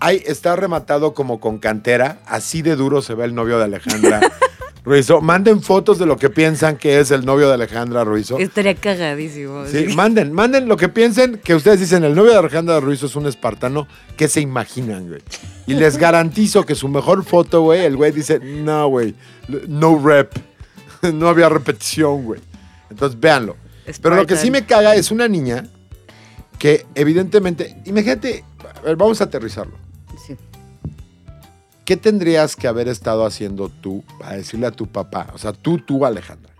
[0.00, 2.18] ahí está rematado como con cantera.
[2.26, 4.20] Así de duro se ve el novio de Alejandra
[4.84, 5.20] Ruizo.
[5.20, 8.38] Manden fotos de lo que piensan que es el novio de Alejandra Ruizo.
[8.38, 9.66] Estaría cagadísimo.
[9.66, 9.96] Sí, sí.
[9.96, 13.26] manden, manden lo que piensen, que ustedes dicen, el novio de Alejandra Ruizo es un
[13.26, 15.22] espartano, que se imaginan, güey?
[15.66, 19.14] Y les garantizo que su mejor foto, güey, el güey dice, no, güey,
[19.66, 20.32] no rep,
[21.12, 22.40] no había repetición, güey.
[22.88, 23.56] Entonces, véanlo.
[24.00, 25.64] Pero lo que sí me caga es una niña
[26.58, 28.44] que evidentemente, imagínate,
[28.78, 29.85] a ver, vamos a aterrizarlo.
[31.86, 35.28] ¿Qué tendrías que haber estado haciendo tú para decirle a tu papá?
[35.32, 36.52] O sea, tú, tú, Alejandra.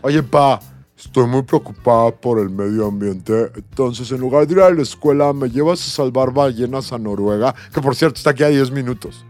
[0.00, 0.58] Oye, pa,
[0.98, 3.52] estoy muy preocupada por el medio ambiente.
[3.54, 7.54] Entonces, en lugar de ir a la escuela, me llevas a salvar ballenas a Noruega,
[7.72, 9.24] que por cierto está aquí a 10 minutos.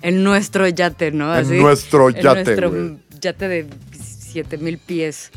[0.00, 1.36] En nuestro yate, ¿no?
[1.36, 2.98] En nuestro en yate, nuestro güey.
[3.20, 5.32] yate de 7000 pies.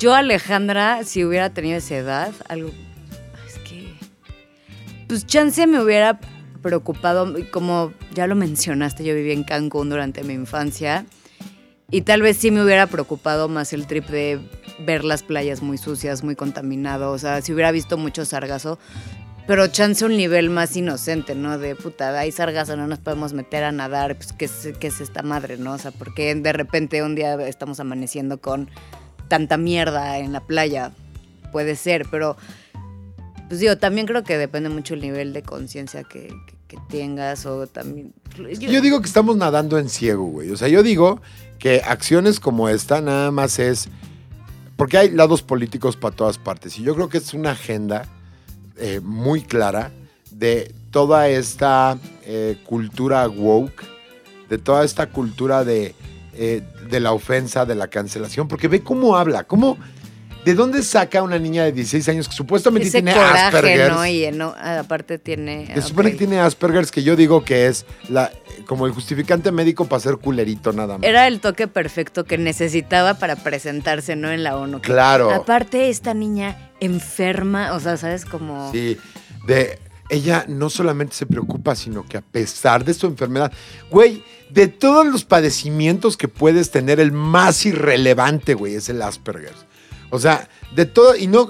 [0.00, 2.72] Yo, Alejandra, si hubiera tenido esa edad, algo.
[3.46, 3.94] Es que.
[5.06, 6.18] Pues chance me hubiera
[6.66, 11.06] preocupado, como ya lo mencionaste, yo viví en Cancún durante mi infancia.
[11.92, 14.40] Y tal vez sí me hubiera preocupado más el trip de
[14.84, 17.12] ver las playas muy sucias, muy contaminado.
[17.12, 18.80] O sea, si hubiera visto mucho sargazo,
[19.46, 21.56] pero chance un nivel más inocente, ¿no?
[21.56, 25.00] De puta, hay sargazo, no nos podemos meter a nadar, pues ¿qué es, qué es
[25.00, 25.74] esta madre, no?
[25.74, 28.68] O sea, porque de repente un día estamos amaneciendo con
[29.28, 30.90] tanta mierda en la playa.
[31.52, 32.36] Puede ser, pero
[33.46, 36.34] pues digo, también creo que depende mucho el nivel de conciencia que-
[36.68, 38.12] que tengas o también...
[38.58, 40.50] Yo digo que estamos nadando en ciego, güey.
[40.50, 41.20] O sea, yo digo
[41.58, 43.88] que acciones como esta nada más es...
[44.76, 46.78] Porque hay lados políticos para todas partes.
[46.78, 48.06] Y yo creo que es una agenda
[48.76, 49.90] eh, muy clara
[50.30, 53.84] de toda esta eh, cultura woke,
[54.50, 55.94] de toda esta cultura de,
[56.34, 58.48] eh, de la ofensa, de la cancelación.
[58.48, 59.78] Porque ve cómo habla, cómo...
[60.46, 63.92] ¿De dónde saca una niña de 16 años que supuestamente Ese tiene coraje, Asperger's?
[63.92, 64.06] ¿no?
[64.06, 65.68] Y no, aparte tiene...
[65.74, 66.12] Se supone ok.
[66.12, 68.30] que tiene Asperger's, que yo digo que es la,
[68.64, 71.08] como el justificante médico para ser culerito nada más.
[71.08, 74.30] Era el toque perfecto que necesitaba para presentarse, ¿no?
[74.30, 74.80] En la ONU.
[74.82, 75.32] Claro.
[75.32, 78.24] Aparte, esta niña enferma, o sea, ¿sabes?
[78.24, 78.70] Como...
[78.70, 78.96] Sí,
[79.48, 79.80] de
[80.10, 83.50] ella no solamente se preocupa, sino que a pesar de su enfermedad,
[83.90, 89.65] güey, de todos los padecimientos que puedes tener, el más irrelevante, güey, es el Asperger's.
[90.10, 91.48] O sea, de todo, y no,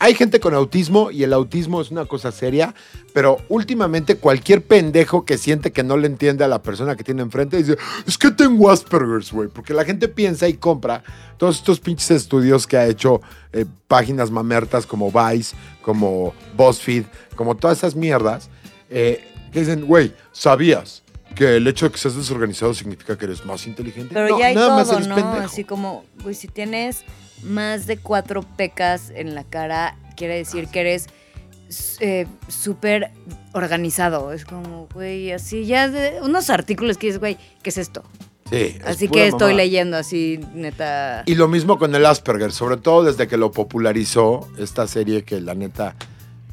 [0.00, 2.74] hay gente con autismo y el autismo es una cosa seria,
[3.12, 7.20] pero últimamente cualquier pendejo que siente que no le entiende a la persona que tiene
[7.20, 7.76] enfrente dice,
[8.06, 11.04] es que tengo Asperger's, güey, porque la gente piensa y compra
[11.36, 13.20] todos estos pinches estudios que ha hecho
[13.52, 17.04] eh, páginas mamertas como Vice, como BuzzFeed,
[17.36, 18.48] como todas esas mierdas,
[18.88, 19.22] eh,
[19.52, 21.02] que dicen, güey, ¿sabías?
[21.34, 24.14] Que el hecho de que seas desorganizado significa que eres más inteligente.
[24.14, 25.14] Pero No, ya hay nada más todo, eres ¿no?
[25.14, 25.44] pendejo.
[25.44, 27.04] Así como, güey, si tienes
[27.42, 31.06] más de cuatro pecas en la cara, quiere decir que eres
[32.00, 33.10] eh, súper
[33.52, 34.32] organizado.
[34.32, 38.02] Es como, güey, así ya de- unos artículos que dices, güey, ¿qué es esto?
[38.50, 41.22] Sí, es Así que estoy leyendo así, neta.
[41.26, 45.40] Y lo mismo con el Asperger, sobre todo desde que lo popularizó esta serie que
[45.40, 45.94] la neta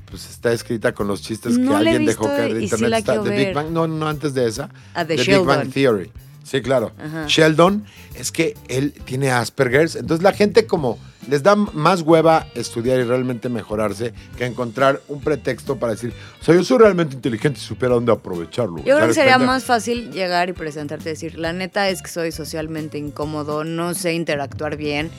[0.10, 2.90] pues está escrita con los chistes No que alguien dejó caer de internet.
[2.92, 3.54] la Está- Big.
[3.54, 4.70] Bang, no, no, antes de esa.
[4.94, 5.70] Ah, de The Big Bang.
[5.74, 6.12] Theory.
[6.48, 6.94] Sí, claro.
[6.98, 7.26] Ajá.
[7.28, 7.84] Sheldon
[8.16, 10.98] es que él tiene Asperger's, entonces la gente como
[11.30, 16.46] les da más hueva estudiar y realmente mejorarse que encontrar un pretexto para decir, o
[16.46, 18.78] sea, yo soy realmente inteligente y supiera dónde aprovecharlo.
[18.78, 19.52] Yo creo que ¿sabes, sería pendejo?
[19.52, 23.94] más fácil llegar y presentarte y decir, la neta es que soy socialmente incómodo, no
[23.94, 25.12] sé interactuar bien,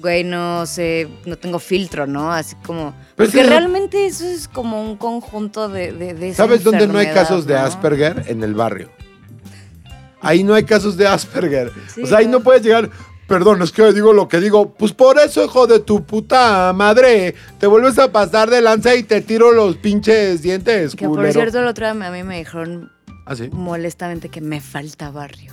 [0.00, 2.32] güey, no sé, no tengo filtro, ¿no?
[2.32, 2.94] Así como...
[3.16, 5.90] Pero porque sí, realmente eso es como un conjunto de...
[5.90, 7.56] de, de esa ¿Sabes dónde no hay casos de.
[7.56, 8.24] Asperger?
[8.28, 8.88] En el barrio.
[10.20, 11.72] Ahí no hay casos de Asperger.
[11.94, 12.40] Sí, o sea, ahí ¿no?
[12.40, 12.90] puedes llegar.
[13.26, 14.74] Perdón, es que digo lo que digo.
[14.74, 19.04] Pues por eso, hijo de tu puta madre, te vuelves a pasar de lanza y
[19.04, 22.90] te tiro los pinches dientes, Que por cierto, el otro día a mí me dijeron
[23.26, 23.48] ¿Ah, sí?
[23.52, 25.52] molestamente que me falta barrio.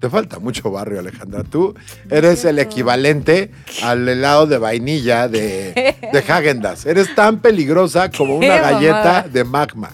[0.00, 1.44] Te falta mucho barrio, Alejandra.
[1.44, 1.74] Tú
[2.10, 3.50] eres el equivalente
[3.82, 5.72] al helado de vainilla de,
[6.12, 6.86] de Häagen-Dazs.
[6.86, 9.90] Eres tan peligrosa como una galleta de magma.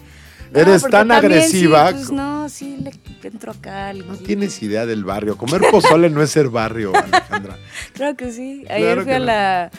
[0.53, 1.89] No, Eres tan también agresiva.
[1.89, 3.89] Sí, pues no, sí, le entro acá.
[3.89, 5.37] al- No tienes idea del barrio.
[5.37, 7.57] Comer pozole no es ser barrio, Alejandra.
[7.93, 8.65] Claro que sí.
[8.69, 9.25] Ayer Claro fui a no.
[9.27, 9.71] la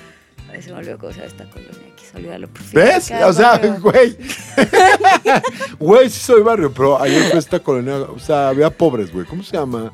[0.54, 2.04] Ay, se me olvidó llama esta colonia aquí.
[2.10, 3.12] Se olvidó lo ¿Ves?
[3.26, 4.18] O sea, güey.
[5.80, 7.96] Güey, sí soy barrio, pero ayer fue esta colonia.
[7.98, 9.26] O sea, había pobres, güey.
[9.26, 9.92] ¿Cómo se llama?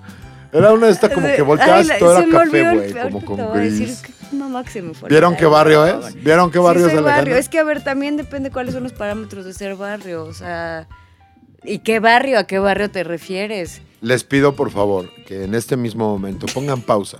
[0.51, 2.93] Era una de estas como que volteabas todo era café, güey.
[2.93, 4.03] Como con gris.
[4.31, 6.21] Mamá, que se me fue ¿Vieron qué barrio es?
[6.23, 7.37] ¿Vieron qué barrio sí, es barrio.
[7.37, 10.25] Es que, a ver, también depende cuáles son los parámetros de ser barrio.
[10.25, 10.87] O sea,
[11.63, 12.39] ¿y qué barrio?
[12.39, 13.81] ¿A qué barrio te refieres?
[14.01, 17.17] Les pido, por favor, que en este mismo momento pongan pausa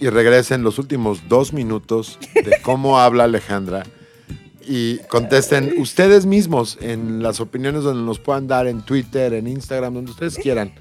[0.00, 3.84] y regresen los últimos dos minutos de cómo habla Alejandra
[4.66, 9.94] y contesten ustedes mismos en las opiniones donde nos puedan dar en Twitter, en Instagram,
[9.94, 10.72] donde ustedes quieran.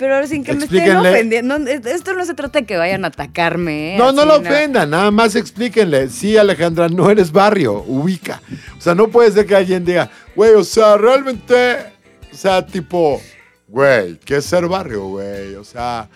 [0.00, 1.56] Pero sin que me estén ofendiendo.
[1.68, 3.94] esto no se trata de que vayan a atacarme.
[3.94, 3.98] ¿eh?
[3.98, 6.08] No, no lo ofendan, nada más explíquenle.
[6.08, 8.40] Sí, Alejandra, no eres barrio, ubica.
[8.78, 11.92] O sea, no puede ser que alguien diga, güey, o sea, realmente,
[12.32, 13.20] o sea, tipo,
[13.68, 15.54] güey, ¿qué es ser barrio, güey?
[15.56, 16.08] O sea,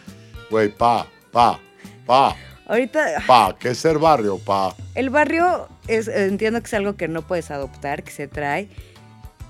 [0.51, 1.61] güey, pa, pa,
[2.07, 2.35] pa.
[2.66, 3.23] Ahorita.
[3.27, 4.75] Pa, ¿qué es ser barrio, pa?
[4.94, 8.70] El barrio es, entiendo que es algo que no puedes adoptar, que se trae.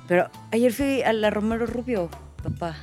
[0.08, 2.10] Pero ayer fui a la Romero Rubio,
[2.42, 2.78] papá.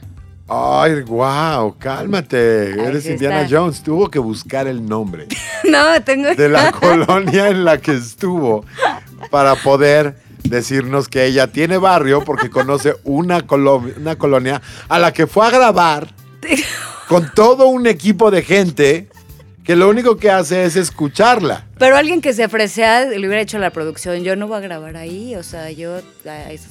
[0.54, 2.72] Ay, wow, cálmate.
[2.72, 3.82] Eres Indiana Jones.
[3.82, 5.30] Tuvo que buscar el nombre.
[5.64, 8.66] no, tengo De la colonia en la que estuvo
[9.30, 15.26] para poder decirnos que ella tiene barrio porque conoce una, una colonia a la que
[15.26, 16.14] fue a grabar
[17.08, 19.08] con todo un equipo de gente
[19.64, 21.66] que lo único que hace es escucharla.
[21.78, 24.98] Pero alguien que se ofrecía le hubiera hecho la producción, yo no voy a grabar
[24.98, 26.00] ahí, o sea, yo...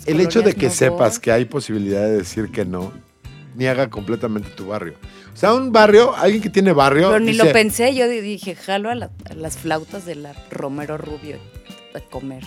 [0.05, 2.93] El hecho de que sepas que hay posibilidad de decir que no,
[3.55, 4.95] niega completamente tu barrio.
[5.33, 7.09] O sea, un barrio, alguien que tiene barrio.
[7.09, 11.39] Pero ni lo pensé, yo dije, jalo a, las flautas de la Romero Rubio
[11.95, 12.45] a comer.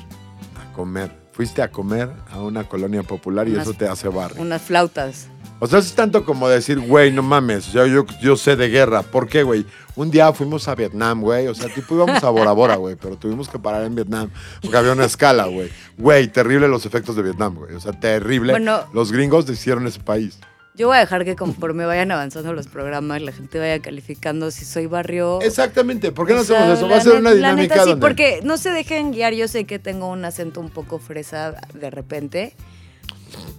[0.62, 1.12] A comer.
[1.32, 4.42] Fuiste a comer a una colonia popular y eso te hace barrio.
[4.42, 5.28] Unas flautas.
[5.60, 8.68] O sea, es tanto como decir, güey, no mames, o sea, yo, yo sé de
[8.68, 9.02] guerra.
[9.02, 9.66] ¿Por qué, güey?
[9.96, 11.48] Un día fuimos a Vietnam, güey.
[11.48, 14.30] O sea, tipo íbamos a Bora Bora, güey, pero tuvimos que parar en Vietnam
[14.62, 15.72] porque había una escala, güey.
[15.98, 17.76] Güey, terrible los efectos de Vietnam, güey.
[17.76, 18.52] O sea, terrible.
[18.52, 20.38] Bueno, los gringos hicieron ese país.
[20.76, 24.66] Yo voy a dejar que conforme vayan avanzando los programas, la gente vaya calificando si
[24.66, 25.40] soy barrio.
[25.42, 26.90] Exactamente, ¿por qué no hacemos eso?
[26.90, 27.76] Va a ser una dinámica.
[27.76, 29.34] La neta, sí, porque no se dejen guiar.
[29.34, 32.56] Yo sé que tengo un acento un poco fresa de repente,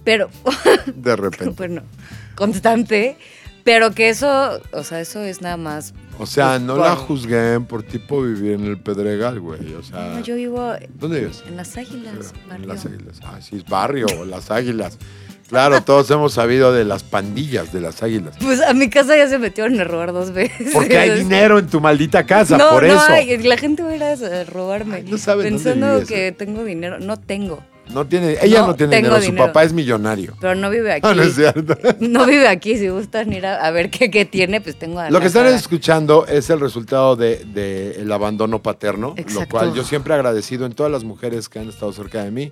[0.03, 0.29] pero.
[0.95, 1.53] De repente.
[1.57, 1.83] bueno,
[2.35, 3.17] constante.
[3.63, 5.95] Pero que eso, o sea, eso es nada más.
[6.19, 9.73] O sea, no la juzguen por tipo vivir en el Pedregal, güey.
[9.73, 10.09] O sea.
[10.09, 10.73] No, yo vivo.
[10.99, 11.43] ¿Dónde vives?
[11.47, 12.33] En Las Águilas.
[12.53, 13.21] En Las Águilas.
[13.23, 14.99] Ah, sí, es barrio, Las Águilas.
[15.47, 18.35] Claro, todos hemos sabido de las pandillas de las águilas.
[18.41, 20.71] Pues a mi casa ya se metieron a robar dos veces.
[20.73, 23.09] Porque hay dinero en tu maldita casa, por no, eso.
[23.09, 25.03] No, la gente va a ir a robarme.
[25.03, 26.99] no saben Pensando que tengo dinero.
[26.99, 27.63] No tengo.
[27.93, 30.35] No tiene, ella no, tiene dinero, su papá es millonario.
[30.41, 31.07] Pero no vive aquí.
[31.07, 31.77] No, no es cierto.
[31.99, 35.27] No vive aquí, si gustan ir a, ver qué, qué, tiene, pues tengo Lo que
[35.27, 40.15] están escuchando es el resultado del de, el abandono paterno, lo cual yo siempre he
[40.15, 42.51] agradecido en todas las mujeres que han estado cerca de mí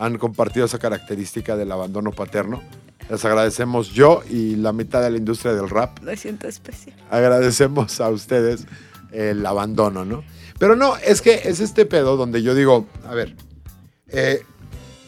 [0.00, 2.62] han compartido esa característica del abandono paterno.
[3.10, 6.02] Les agradecemos yo y la mitad de la industria del rap.
[6.02, 6.96] Lo siento especial.
[7.10, 8.64] Agradecemos a ustedes
[9.12, 10.24] el abandono, ¿no?
[10.58, 13.36] Pero no, es que es este pedo donde yo digo, a ver,
[14.08, 14.42] eh,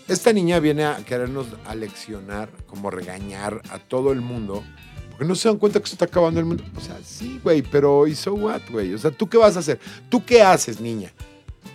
[0.08, 4.62] esta niña viene a querernos aleccionar, como regañar a todo el mundo,
[5.10, 6.64] porque no se dan cuenta que se está acabando el mundo.
[6.76, 8.92] O sea, sí, güey, pero ¿y so what, güey?
[8.92, 9.80] O sea, ¿tú qué vas a hacer?
[10.10, 11.12] ¿Tú qué haces, niña?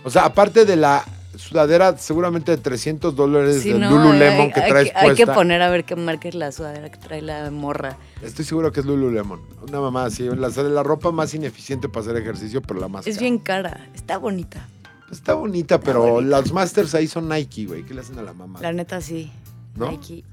[0.04, 1.04] O sea, aparte de la
[1.38, 5.00] sudadera seguramente de 300 dólares de Lululemon que traes puesta.
[5.00, 7.96] Hay que poner a ver qué marca es la sudadera que trae la morra.
[8.22, 9.40] Estoy seguro que es Lululemon.
[9.66, 13.18] Una mamá así, la, la ropa más ineficiente para hacer ejercicio, pero la más Es
[13.18, 14.68] bien cara, está bonita.
[15.10, 17.82] Está bonita, pero las Masters ahí son Nike, güey.
[17.82, 18.60] ¿Qué le hacen a la mamá?
[18.60, 19.32] La neta sí.
[19.74, 19.90] ¿No?
[19.90, 20.24] Nike.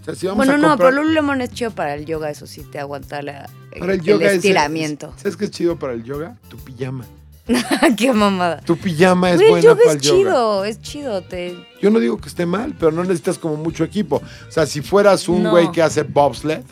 [0.00, 0.70] O sea, si vamos bueno, a comprar...
[0.70, 4.02] no, pero Lululemon es chido para el yoga, eso sí, te aguanta la, para el,
[4.02, 5.12] yoga estiramiento.
[5.16, 6.38] ¿Sabes qué es chido para el yoga?
[6.48, 7.04] Tu pijama.
[7.96, 8.60] Qué mamada.
[8.60, 10.00] Tu pijama es buena para el yoga.
[10.00, 11.22] Es chido, es chido.
[11.22, 11.56] Te...
[11.80, 14.16] Yo no digo que esté mal, pero no necesitas como mucho equipo.
[14.16, 16.62] O sea, si fueras un güey que hace bobsled,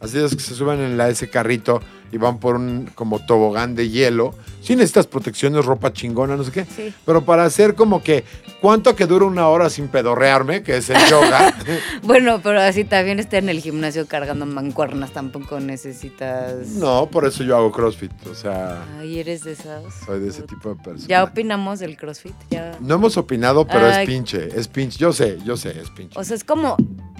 [0.00, 3.74] así es que se suben en la, ese carrito y van por un como tobogán
[3.74, 4.34] de hielo.
[4.64, 6.92] Sí necesitas protecciones, ropa chingona, no sé qué.
[7.04, 8.24] Pero para hacer como que,
[8.62, 10.62] ¿cuánto que dura una hora sin pedorrearme?
[10.62, 11.54] Que es el yoga.
[12.02, 16.66] bueno, pero así también está en el gimnasio cargando mancuernas, tampoco necesitas...
[16.68, 18.82] No, por eso yo hago CrossFit, o sea...
[18.98, 19.82] Ay, eres de esas.
[20.06, 21.08] Soy de ese tipo de persona.
[21.08, 22.34] ¿Ya opinamos del CrossFit?
[22.50, 22.72] ¿Ya?
[22.80, 24.96] No hemos opinado, pero es pinche, es pinche.
[24.98, 26.18] Yo sé, yo sé, es pinche.
[26.18, 26.78] O sea, es como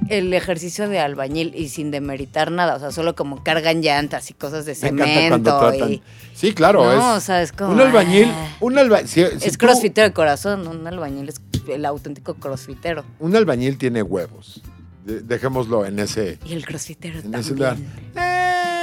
[0.08, 4.34] el ejercicio de albañil y sin demeritar nada, o sea, solo como cargan llantas y
[4.34, 5.72] cosas de cemento.
[6.34, 8.56] Sí, claro, no, O sea, es como, un albañil, ah.
[8.60, 9.28] un albañil.
[9.40, 13.04] es crossfitero de corazón, un albañil es el auténtico crossfitero.
[13.18, 14.62] Un albañil tiene huevos.
[15.04, 16.38] dejémoslo en ese.
[16.44, 17.86] Y el crossfitero también.
[18.16, 18.74] Eh,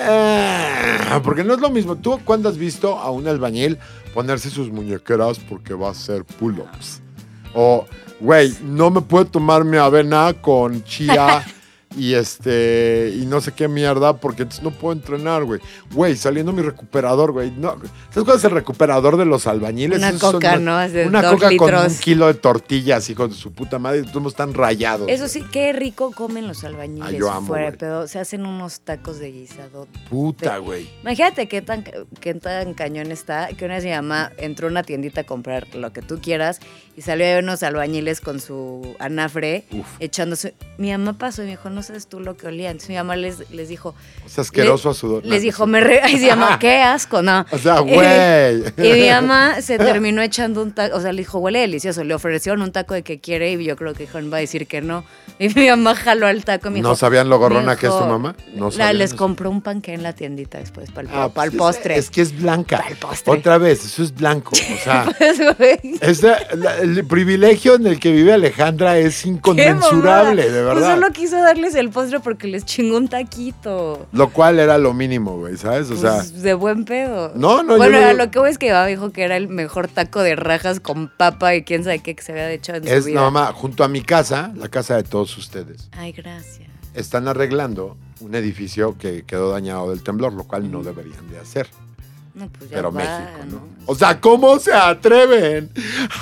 [0.00, 1.96] Eh, porque no es lo mismo.
[1.96, 3.78] ¿Tú cuándo has visto a un albañil
[4.14, 7.00] ponerse sus muñequeras porque va a hacer pull-ups?
[7.54, 7.86] O,
[8.20, 11.44] güey, no me puedo tomar mi avena con chía
[11.96, 15.60] y este y no sé qué mierda porque entonces no puedo entrenar, güey.
[15.92, 17.50] Güey, saliendo mi recuperador, güey.
[17.50, 17.76] No,
[18.10, 19.98] ¿Sabes cuál es el recuperador de los albañiles?
[19.98, 20.76] Una Esos coca, ¿no?
[20.76, 24.02] Hace Una dos coca con un kilo de tortillas, hijo de su puta madre.
[24.02, 25.08] Todos están rayados.
[25.08, 27.08] Eso sí, qué rico comen los albañiles.
[27.08, 28.06] Ah, yo amo, fuera de pedo.
[28.06, 29.88] Se hacen unos tacos de guisado.
[30.10, 30.88] Puta, güey.
[31.02, 31.84] Imagínate qué tan,
[32.20, 35.66] qué tan cañón está que una vez mi mamá entró a una tiendita a comprar
[35.74, 36.60] lo que tú quieras
[36.96, 39.86] y salió ahí unos albañiles con su anafre Uf.
[40.00, 40.54] echándose.
[40.76, 42.70] Mi mamá pasó y me dijo, no sabes tú lo que olía.
[42.70, 43.94] Entonces mi mamá les, les dijo,
[44.26, 45.24] Es asqueroso le- a sudor.
[45.24, 47.44] les No, dijo, no me re ay, se llama, qué asco, no.
[47.50, 48.62] O sea, güey.
[48.76, 52.04] Y mi mamá se terminó echando un taco, o sea, le dijo, huele delicioso.
[52.04, 54.66] Le ofrecieron un taco de que quiere y yo creo que Juan va a decir
[54.66, 55.04] que no.
[55.38, 56.88] Y mi mamá jaló al taco y me dijo.
[56.88, 58.34] ¿No sabían lo gorrona que es tu mamá?
[58.54, 61.46] No la- sabían les compró un panque en la tiendita después para el, Ah, para
[61.46, 61.96] el pues, postre.
[61.96, 62.78] Es, es que es blanca.
[62.78, 63.32] Para el postre.
[63.34, 64.52] Otra vez, eso es blanco.
[64.52, 69.24] O sea, Pues, güey, es la- la- el privilegio en el que vive Alejandra es
[69.26, 70.94] inconmensurable, de Pues verdad.
[70.94, 71.36] solo quiso
[71.68, 74.06] darles el postre porque les chingó un taquito.
[74.12, 75.90] Lo cual era lo mínimo, güey, ¿sabes?
[75.90, 77.32] O sea, Pues, de buen pedo.
[77.34, 79.48] No, no, yo Bueno, no- a lo que voy es que dijo que era el
[79.48, 82.86] mejor taco de rajas con papa y quién sabe qué que se había hecho en
[82.86, 83.20] es su vida.
[83.20, 86.68] no, mamá, junto a mi casa, la casa de todos ustedes, Ay, gracias.
[86.94, 91.68] están arreglando un edificio que quedó dañado del temblor, lo cual no deberían de hacer.
[92.34, 93.60] No, pues ya Pero va, México, ¿no?
[93.86, 95.70] O sea, ¿cómo se atreven?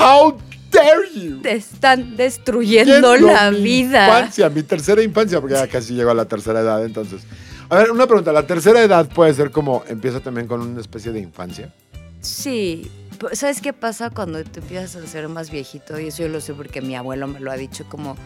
[0.01, 0.38] How
[0.71, 1.41] dare you?
[1.43, 4.07] Te están destruyendo Yendo la mi vida.
[4.07, 7.23] Infancia, mi tercera infancia, porque ya casi llego a la tercera edad, entonces.
[7.69, 8.33] A ver, una pregunta.
[8.33, 11.73] ¿La tercera edad puede ser como empieza también con una especie de infancia?
[12.21, 12.91] Sí.
[13.33, 15.99] ¿Sabes qué pasa cuando te empiezas a ser más viejito?
[15.99, 18.17] Y eso yo lo sé porque mi abuelo me lo ha dicho como...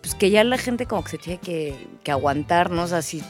[0.00, 2.84] Pues que ya la gente como que se tiene que, que aguantar, ¿no?
[2.84, 3.22] O sea, si,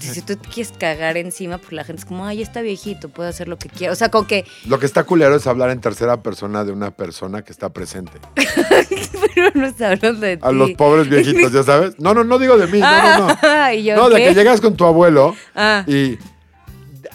[0.00, 3.28] si tú te quieres cagar encima, pues la gente es como, ay, está viejito, puede
[3.28, 3.92] hacer lo que quiera.
[3.92, 4.44] O sea, como que...
[4.66, 8.12] Lo que está culero es hablar en tercera persona de una persona que está presente.
[9.34, 10.42] Pero no está hablando de ti.
[10.44, 11.94] A los pobres viejitos, ¿ya sabes?
[12.00, 13.72] No, no, no digo de mí, no, no, no.
[13.72, 15.84] ¿y yo No, de que llegas con tu abuelo Ah.
[15.86, 16.18] y...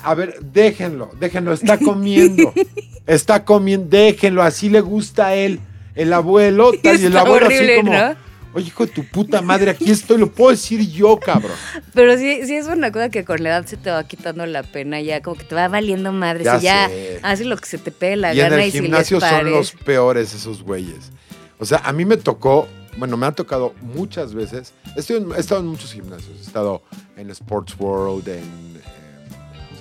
[0.04, 2.54] A ver, déjenlo, déjenlo, está comiendo.
[3.08, 5.60] Está comiendo, déjenlo, así le gusta a él.
[5.96, 7.94] El abuelo, tal, y el abuelo horrible, así como...
[7.94, 8.25] ¿no?
[8.56, 11.52] Oye, hijo de tu puta madre, aquí estoy, lo puedo decir yo, cabrón.
[11.94, 14.64] Pero sí, sí es una cosa que con la edad se te va quitando la
[14.64, 16.46] pena, ya como que te va valiendo madre.
[16.46, 16.90] Ya si ya
[17.22, 19.20] haces lo que se te pegue la y en gana el y si les gimnasio
[19.20, 19.52] son pares.
[19.52, 21.12] los peores esos güeyes.
[21.60, 24.74] O sea, a mí me tocó, bueno, me ha tocado muchas veces.
[24.96, 26.32] Estoy en- he estado en muchos gimnasios.
[26.40, 26.82] He estado
[27.18, 28.75] en Sports World, en.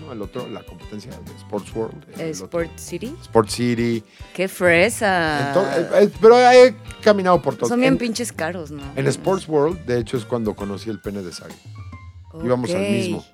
[0.05, 0.48] ¿Cómo se llama el otro?
[0.48, 2.05] La competencia de Sports World.
[2.18, 2.61] Eh, otro.
[2.61, 3.16] Sport City.
[3.22, 4.05] Sport City.
[4.34, 5.55] Qué fresa.
[5.78, 7.68] Eh, eh, pero he caminado por todo.
[7.68, 8.82] Son bien en, pinches caros, ¿no?
[8.96, 11.55] en Sports World, de hecho, es cuando conocí el pene de Sagi.
[12.44, 13.24] Íbamos al mismo.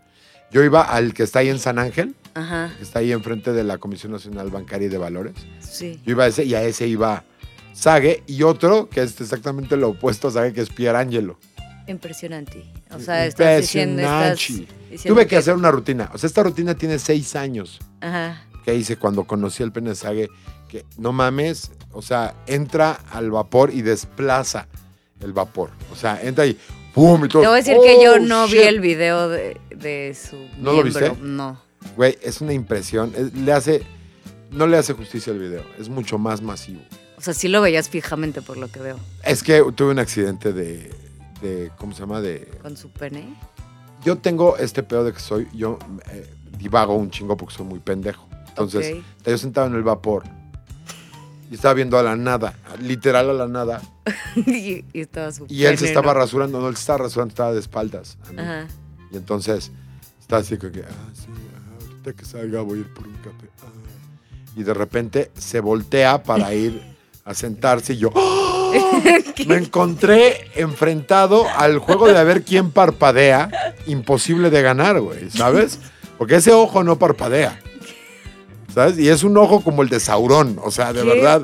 [0.53, 3.63] Yo iba al que está ahí en San Ángel, Ajá, que está ahí enfrente de
[3.63, 5.35] la Comisión Nacional Bancaria y de Valores.
[5.61, 6.01] sí.
[6.05, 7.25] Yo iba a ese y a ese iba
[7.73, 11.39] Sage y otro que es exactamente lo opuesto a Sage, que es Pierangelo.
[11.91, 12.65] Impresionante.
[12.91, 14.75] O sea, estás diciendo, estás diciendo
[15.05, 16.11] Tuve que hacer una rutina.
[16.15, 18.45] O sea, esta rutina tiene seis años Ajá.
[18.65, 20.29] que hice cuando conocí el pene de Sage.
[20.69, 24.69] Que no mames, o sea, entra al vapor y desplaza
[25.21, 25.71] el vapor.
[25.93, 26.57] O sea, entra y
[26.95, 27.25] ¡pum!
[27.25, 30.15] Y todo, Te voy a decir que yo ¡oh, no vi el video de, de
[30.15, 31.11] su ¿No lo miembro.
[31.11, 31.17] viste?
[31.23, 31.61] No.
[31.97, 33.13] Güey, es una impresión.
[33.17, 33.83] Es- le hace,
[34.53, 35.65] no le hace justicia el video.
[35.79, 36.83] Es mucho más masivo.
[37.17, 38.99] O sea, sí lo veías fijamente por lo que veo.
[39.25, 40.91] Es que tuve un accidente de,
[41.41, 42.21] de ¿cómo se llama?
[42.21, 43.35] De, Con su pene.
[44.05, 45.79] yo tengo este pedo de que soy, yo
[46.11, 48.29] eh, divago un chingo porque soy muy pendejo.
[48.49, 49.05] Entonces, Ok.
[49.19, 50.25] estaba yo sentado en el vapor
[51.51, 53.81] y estaba viendo a la nada, literal a la nada.
[54.37, 56.21] y, y estaba su Y él se estaba ¿no?
[56.21, 58.19] rasurando, no, él se estaba rasurando, estaba de espaldas.
[58.29, 58.39] a mí.
[58.41, 58.67] Ajá.
[59.13, 59.73] Y entonces,
[60.21, 63.15] estaba así como que, ah, sí, ajá, ahorita que salga voy a ir por un
[63.15, 63.49] café.
[63.63, 63.67] ah.
[64.57, 66.81] Y de repente se voltea para ir
[67.31, 68.73] a sentarse y yo, ¡ah!
[69.47, 73.51] me encontré enfrentado al juego de a ver quién parpadea,
[73.87, 75.79] imposible de ganar, güey, ¿sabes?
[76.19, 77.61] Porque ese ojo no parpadea,
[78.75, 78.99] ¿sabes?
[78.99, 81.09] Y es un ojo como el de Saurón, o sea, de ¿Qué?
[81.09, 81.43] verdad.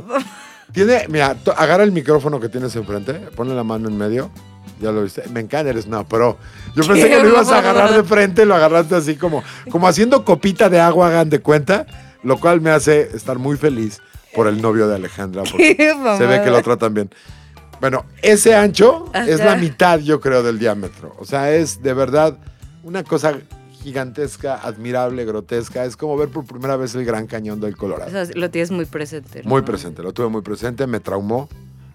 [0.72, 4.30] Tiene, mira, agarra el micrófono que tienes enfrente, ponle la mano en medio.
[4.78, 5.22] Ya lo viste.
[5.32, 6.37] Me encanta, eres una pro.
[6.74, 10.22] Yo pensé que lo ibas a agarrar de frente, lo agarraste así como, como haciendo
[10.22, 11.87] copita de agua, hagan de cuenta,
[12.22, 14.03] lo cual me hace estar muy feliz
[14.37, 15.76] por el novio de Alejandra, porque
[16.18, 17.11] se ve que lo tratan bien.
[17.80, 19.51] Bueno, ese ancho es Ajá.
[19.51, 21.14] la mitad, yo creo, del diámetro.
[21.18, 22.39] O sea, es de verdad
[22.84, 23.34] una cosa
[23.82, 25.84] gigantesca, admirable, grotesca.
[25.84, 28.09] Es como ver por primera vez el Gran Cañón del Colorado.
[28.09, 29.43] O sea, lo tienes muy presente.
[29.43, 29.49] ¿no?
[29.51, 31.49] Muy presente, lo tuve muy presente, me traumó.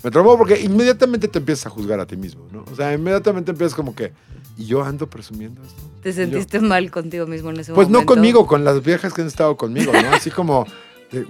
[0.03, 2.63] Me traumó porque inmediatamente te empiezas a juzgar a ti mismo, ¿no?
[2.71, 4.11] O sea, inmediatamente empiezas como que,
[4.57, 5.81] y yo ando presumiendo esto.
[6.01, 7.99] ¿Te sentiste mal contigo mismo en ese Pues momento?
[8.11, 10.09] no conmigo, con las viejas que han estado conmigo, ¿no?
[10.15, 10.65] Así como,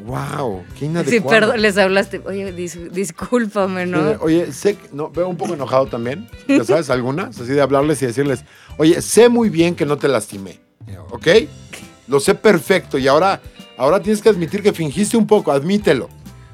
[0.06, 1.30] wow, qué Sí, inadecuado.
[1.30, 2.22] perdón, les hablaste.
[2.26, 4.12] Oye, dis- discúlpame, ¿no?
[4.22, 8.02] Oye, sé, que- no, veo un poco enojado también, ya sabes, algunas, así de hablarles
[8.02, 8.44] y decirles,
[8.78, 10.60] oye, sé muy bien que no te lastimé,
[11.10, 11.28] ¿ok?
[12.08, 13.42] Lo sé perfecto y ahora,
[13.78, 16.10] ahora tienes que admitir que fingiste un poco, admítelo,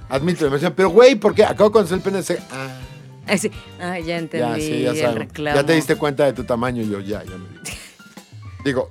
[0.08, 0.50] admítelo.
[0.50, 1.44] Me decían, pero güey, ¿por qué?
[1.44, 2.40] Acabo de conocer el PNC.
[2.52, 2.80] Ah,
[3.26, 3.52] Ay, sí.
[3.82, 5.16] Ah, ya entendí ya, sí, ya el sabes.
[5.18, 5.56] reclamo.
[5.58, 7.56] Ya te diste cuenta de tu tamaño y yo, ya, ya me di.
[8.64, 8.90] Digo,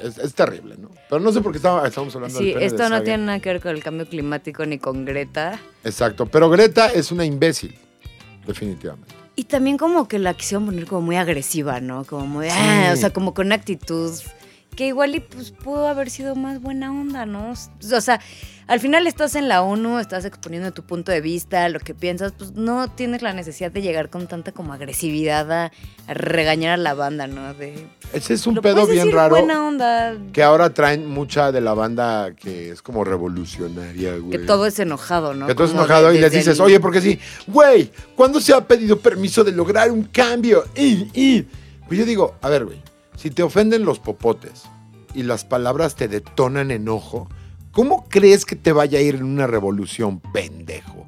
[0.00, 0.90] es, es terrible, ¿no?
[1.08, 3.50] Pero no sé por qué estamos hablando Sí, del de esto no tiene nada que
[3.50, 5.60] ver con el cambio climático ni con Greta.
[5.84, 7.74] Exacto, pero Greta es una imbécil,
[8.46, 9.14] definitivamente.
[9.36, 12.04] Y también como que la quisieron poner como muy agresiva, ¿no?
[12.04, 14.12] Como muy, ah, o sea, como con actitud
[14.78, 17.50] que igual y pues pudo haber sido más buena onda, ¿no?
[17.52, 18.20] O sea,
[18.68, 22.30] al final estás en la ONU, estás exponiendo tu punto de vista, lo que piensas,
[22.38, 25.72] pues no tienes la necesidad de llegar con tanta como agresividad a,
[26.06, 27.54] a regañar a la banda, ¿no?
[27.54, 29.30] De, Ese es un pedo bien decir raro.
[29.34, 34.30] buena onda, Que ahora traen mucha de la banda que es como revolucionaria, güey.
[34.30, 35.48] que todo es enojado, ¿no?
[35.48, 37.18] Que todo es enojado de- y les dices, el- oye, porque sí,
[37.48, 40.64] güey, ¿cuándo se ha pedido permiso de lograr un cambio?
[40.76, 41.48] Y, y.
[41.88, 42.80] Pues yo digo, a ver, güey,
[43.18, 44.62] si te ofenden los popotes
[45.12, 47.28] y las palabras te detonan enojo,
[47.72, 51.04] ¿cómo crees que te vaya a ir en una revolución, pendejo?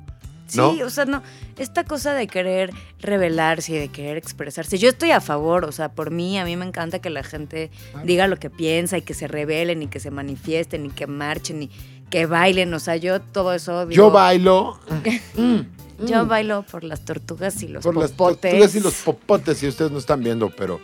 [0.55, 0.73] ¿No?
[0.73, 1.23] Sí, o sea, no,
[1.57, 5.93] esta cosa de querer rebelarse y de querer expresarse, yo estoy a favor, o sea,
[5.93, 7.71] por mí, a mí me encanta que la gente
[8.05, 11.63] diga lo que piensa y que se rebelen y que se manifiesten y que marchen
[11.63, 11.71] y
[12.11, 13.87] que bailen, o sea, yo todo eso...
[13.87, 14.81] digo, Yo bailo.
[15.37, 18.51] mm, Yo mm, bailo por las tortugas y los por las popotes.
[18.51, 20.81] tortugas y los popotes, y ustedes no están viendo, pero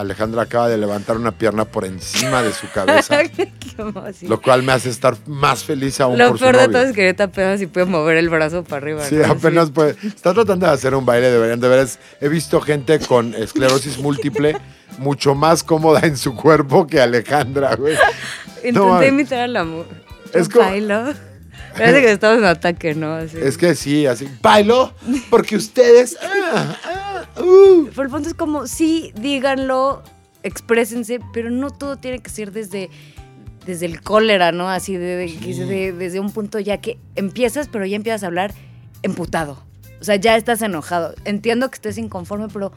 [0.00, 3.18] Alejandra acaba de levantar una pierna por encima de su cabeza.
[4.22, 6.92] Lo cual me hace estar más feliz aún Lo por su peor de todo es
[6.92, 9.04] que ahorita apenas si puede mover el brazo para arriba.
[9.04, 9.26] Sí, ¿no?
[9.32, 9.96] apenas puede.
[10.06, 11.88] Está tratando de hacer un baile, deberían de ver.
[12.20, 14.56] He visto gente con esclerosis múltiple
[14.98, 17.94] mucho más cómoda en su cuerpo que Alejandra, güey.
[18.56, 19.84] Intenté No, imitar a la mu-
[20.32, 21.14] Es como- bailo.
[21.76, 23.14] Parece que estamos en ataque, ¿no?
[23.14, 23.36] Así.
[23.40, 24.28] Es que sí, así.
[24.42, 24.92] Bailo
[25.30, 26.16] porque ustedes.
[26.20, 26.97] ah, ah,
[27.42, 27.86] uh.
[27.90, 30.02] Pero el punto es como, sí, díganlo,
[30.42, 32.90] exprésense, pero no todo tiene que ser desde,
[33.66, 34.68] desde el cólera, ¿no?
[34.68, 35.52] Así de, de- Sí.
[35.54, 38.54] de- desde un punto ya que empiezas, pero ya empiezas a hablar
[39.02, 39.62] emputado.
[40.00, 41.14] O sea, ya estás enojado.
[41.24, 42.72] Entiendo que estés inconforme, pero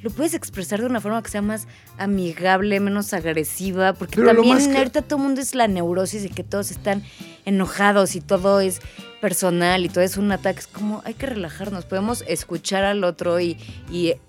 [0.00, 1.66] lo puedes expresar de una forma que sea más
[1.98, 6.22] amigable, menos agresiva, porque Pero lo también que- ahorita todo el mundo es la neurosis
[6.22, 7.02] de que todos están
[7.44, 8.80] enojados y todo es
[9.20, 10.60] personal y todo es un ataque.
[10.60, 13.56] Es como, hay que relajarnos, podemos escuchar al otro y,
[13.90, 14.20] y, eh,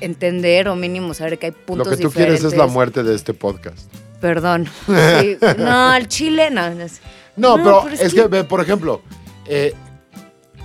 [0.00, 2.40] entender o mínimo saber que hay Lo puntos que tú diferentes.
[2.40, 3.90] quieres es la muerte de este podcast.
[4.20, 4.66] Perdón.
[4.86, 5.38] Sí.
[5.58, 6.74] No, al chile, no.
[6.74, 7.00] no es-
[7.36, 9.00] No, No, pero, pero es, es que, por ejemplo,
[9.46, 9.72] eh,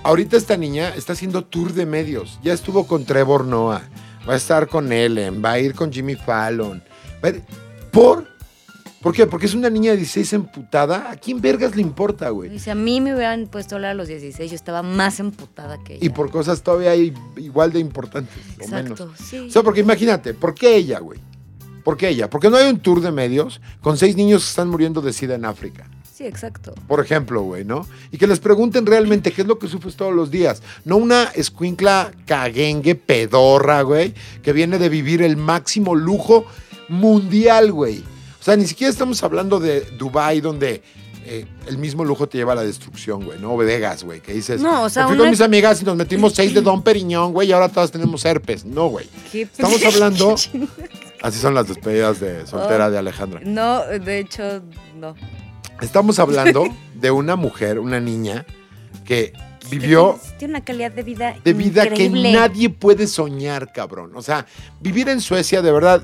[0.02, 2.38] ahorita esta niña está haciendo tour de medios.
[2.42, 3.82] Ya estuvo con Trevor Noah,
[4.28, 6.82] va a estar con Ellen, va a ir con Jimmy Fallon.
[7.24, 7.42] va a ir-
[7.90, 8.30] ¿Por?
[9.00, 9.26] ¿Por qué?
[9.26, 11.10] Porque es una niña de 16 emputada.
[11.10, 12.48] ¿A quién vergas le importa, güey?
[12.48, 15.82] Dice, a mí me hubieran puesto a hablar a los 16, yo estaba más emputada
[15.82, 16.06] que ella.
[16.06, 18.32] Y por cosas todavía igual de importantes,
[18.64, 18.92] o menos.
[19.00, 19.38] Exacto, sí.
[19.48, 21.18] O sea, porque imagínate, ¿por qué ella, güey?
[21.84, 22.30] ¿Por qué ella?
[22.30, 25.34] Porque no hay un tour de medios con seis niños que están muriendo de sida
[25.34, 25.90] en África.
[26.22, 26.72] Sí, exacto.
[26.86, 27.86] por ejemplo, güey, ¿no?
[28.12, 30.62] Y que les pregunten realmente qué es lo que sufres todos los días.
[30.84, 36.44] No una escuincla caguengue pedorra, güey, que viene de vivir el máximo lujo
[36.88, 38.04] mundial, güey.
[38.40, 40.82] O sea, ni siquiera estamos hablando de Dubai donde
[41.24, 43.56] eh, el mismo lujo te lleva a la destrucción, güey, ¿no?
[43.56, 45.96] Vegas, güey, que dices, No, o sea, "Me fui una- con mis amigas y nos
[45.96, 48.64] metimos seis de Don Periñón, güey, y ahora todas tenemos herpes.
[48.64, 49.06] No, güey.
[49.30, 50.34] ¿Qué- Estamos hablando...
[51.22, 53.40] Así son las despedidas de soltera de Alejandra.
[53.44, 54.60] No, de hecho,
[54.96, 55.14] no.
[55.82, 56.64] Estamos hablando
[56.94, 58.46] de una mujer, una niña,
[59.04, 59.32] que
[59.70, 62.22] vivió Tiene, tiene una calidad de vida de vida increíble.
[62.30, 64.12] que nadie puede soñar, cabrón.
[64.14, 64.46] O sea,
[64.80, 66.02] vivir en Suecia, de verdad,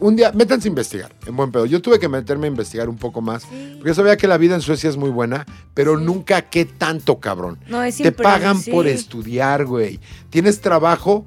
[0.00, 1.66] un día, métanse a investigar, en buen pedo.
[1.66, 3.74] Yo tuve que meterme a investigar un poco más, Sí.
[3.76, 6.04] porque sabía que la vida en Suecia es muy buena, pero Sí.
[6.04, 7.58] nunca qué tanto, cabrón.
[7.68, 8.70] No, es Te pagan sí.
[8.70, 10.00] por estudiar, güey.
[10.30, 11.26] Tienes trabajo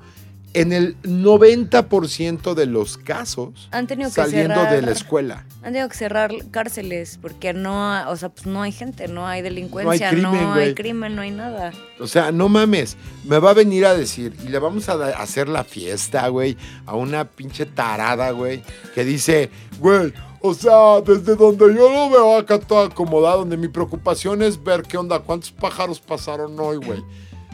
[0.54, 5.46] en el 90% de los casos Han tenido que saliendo cerrar, de la escuela.
[5.58, 9.42] Han tenido que cerrar cárceles porque no, o sea, pues no hay gente, no hay
[9.42, 10.76] delincuencia, no crimen, hay, güey.
[10.76, 11.72] crimen, no hay nada.
[12.00, 15.50] O sea, no mames, me va a venir a decir y le vamos a hacer
[15.50, 18.62] la fiesta, güey, a una pinche tarada, güey,
[18.94, 19.50] que dice,
[19.80, 24.62] güey, o sea, desde donde yo lo veo acá todo acomodado, donde mi preocupación es
[24.62, 27.04] ver qué onda, cuántos pájaros pasaron hoy, güey.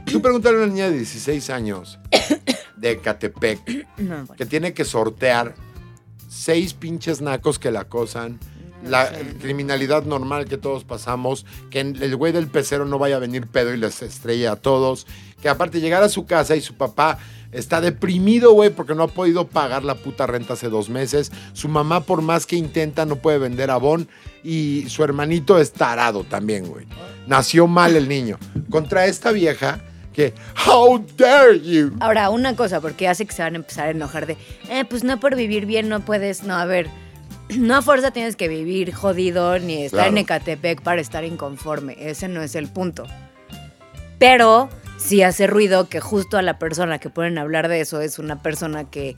[0.05, 1.99] Tú pregúntale a una niña de 16 años
[2.79, 4.35] de Catepec No, bueno.
[4.35, 5.55] que tiene que sortear
[6.27, 8.39] seis pinches nacos que la acosan
[8.83, 9.11] la
[9.41, 13.73] criminalidad normal que todos pasamos, que el güey del pecero no vaya a venir pedo
[13.73, 15.05] y les estrella a todos,
[15.41, 17.19] que aparte llegar a su casa y su papá
[17.51, 21.67] está deprimido, güey, porque no ha podido pagar la puta renta hace dos meses, su
[21.67, 24.07] mamá por más que intenta no puede vender abón
[24.43, 26.85] y su hermanito es tarado también, güey.
[27.27, 28.37] Nació mal el niño.
[28.69, 29.81] Contra esta vieja
[30.67, 31.91] how dare you.
[31.99, 34.37] Ahora, una cosa, porque hace que se van a empezar a enojar de,
[34.69, 36.87] eh, pues no por vivir bien no puedes, no, a ver,
[37.57, 40.11] no a fuerza tienes que vivir jodido ni estar Claro.
[40.11, 43.05] en Ecatepec para estar inconforme, ese no es el punto.
[44.17, 48.19] Pero sí hace ruido que justo a la persona que a hablar de eso es
[48.19, 49.15] una persona que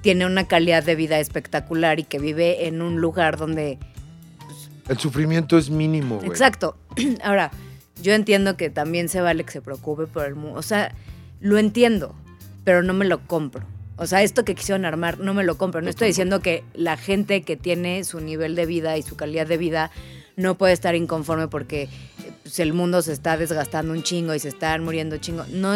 [0.00, 3.78] tiene una calidad de vida espectacular y que vive en un lugar donde
[4.88, 6.28] El sufrimiento es mínimo, güey.
[6.28, 6.76] Exacto.
[7.24, 7.50] Ahora,
[8.02, 10.58] yo entiendo que también se vale que se preocupe por el mundo.
[10.58, 10.94] O sea,
[11.40, 12.14] lo entiendo,
[12.64, 13.64] pero no me lo compro.
[13.96, 15.80] O sea, esto que quisieron armar, no me lo compro.
[15.80, 19.46] No estoy diciendo que la gente que tiene su nivel de vida y su calidad
[19.46, 19.90] de vida
[20.36, 21.88] no puede estar inconforme porque eh,
[22.42, 25.44] pues, el mundo se está desgastando un chingo y se están muriendo chingo.
[25.50, 25.74] No,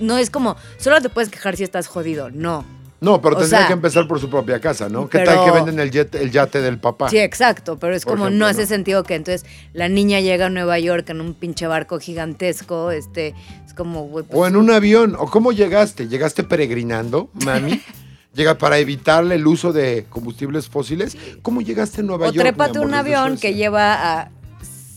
[0.00, 2.30] no es como, solo te puedes quejar si estás jodido.
[2.30, 2.64] No.
[3.00, 5.08] No, pero O tendría sea, que empezar por su propia casa, ¿no?
[5.08, 7.08] ¿Qué pero- tal que venden el, jet- el yate del papá?
[7.10, 8.66] Sí, exacto, pero es Por como ejemplo, no hace ¿no?
[8.66, 13.34] sentido que entonces la niña llega a Nueva York en un pinche barco gigantesco, este,
[13.64, 15.14] es como, pues, O en un avión.
[15.16, 16.08] ¿O cómo llegaste?
[16.08, 17.80] ¿Llegaste peregrinando, mami?
[18.34, 21.16] Llega para evitarle el uso de combustibles fósiles.
[21.42, 22.36] ¿Cómo llegaste a Nueva o York?
[22.36, 24.30] mi trépate amor, un avión que lleva a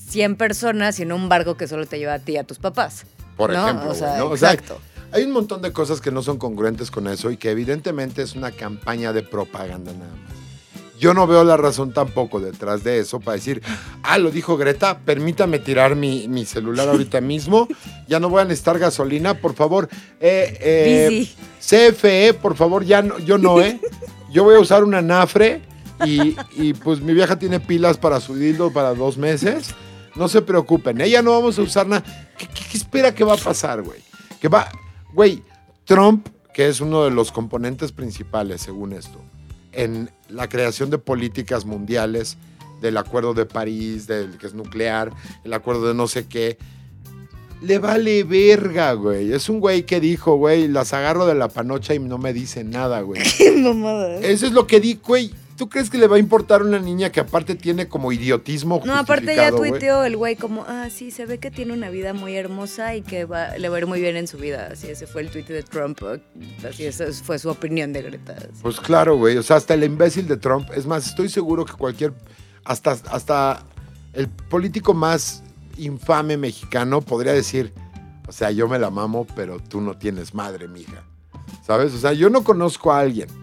[0.09, 2.59] 100 personas y en un barco que solo te lleva a ti y a tus
[2.59, 3.05] papás.
[3.37, 3.63] Por ¿no?
[3.65, 4.25] ejemplo, o sea, ¿no?
[4.27, 4.79] O sea, exacto.
[5.13, 8.35] Hay un montón de cosas que no son congruentes con eso y que evidentemente es
[8.35, 10.31] una campaña de propaganda nada más.
[10.99, 13.61] Yo no veo la razón tampoco detrás de eso para decir,
[14.03, 17.67] ah, lo dijo Greta, permítame tirar mi, mi celular ahorita mismo,
[18.07, 19.89] ya no voy a necesitar gasolina, por favor.
[20.19, 21.27] Eh, eh.
[21.59, 23.79] CFE, por favor, ya no, yo no, ¿eh?
[24.31, 25.61] Yo voy a usar una Nafre
[26.05, 29.73] y, y, pues mi vieja tiene pilas para su dildo para dos meses.
[30.15, 32.03] No se preocupen, ella no vamos a usar nada.
[32.37, 33.99] ¿Qué, qué- qué espera que va a pasar, güey?
[34.39, 34.67] Que va,
[35.13, 35.43] güey,
[35.85, 39.21] Trump, que es uno de los componentes principales, según esto,
[39.71, 42.37] en la creación de políticas mundiales,
[42.81, 45.11] del Acuerdo de París, del que es nuclear,
[45.43, 46.57] el acuerdo de no sé qué,
[47.61, 49.31] le vale verga, güey.
[49.31, 52.63] Es un güey que dijo, güey, las agarro de la panocha y no me dice
[52.63, 53.21] nada, güey.
[53.37, 54.15] Qué mamada.
[54.15, 55.31] Eso es lo que di, güey.
[55.61, 58.81] ¿Tú crees que le va a importar a una niña que aparte tiene como idiotismo
[58.83, 62.15] No, aparte ya tuiteó el güey como, ah, sí, se ve que tiene una vida
[62.15, 64.69] muy hermosa y que va, le va a ir muy bien en su vida.
[64.71, 65.99] Así, ese fue el tuit de Trump.
[66.67, 68.37] Así, esa fue su opinión de Greta.
[68.63, 69.37] Pues claro, güey.
[69.37, 70.67] O sea, hasta el imbécil de Trump.
[70.75, 72.15] Es más, estoy seguro que cualquier.
[72.63, 73.63] Hasta, hasta
[74.13, 75.43] el político más
[75.77, 77.71] infame mexicano podría decir:
[78.27, 81.03] O sea, yo me la mamo, pero tú no tienes madre, mija.
[81.63, 81.93] ¿Sabes?
[81.93, 83.40] O sea, yo no conozco a alguien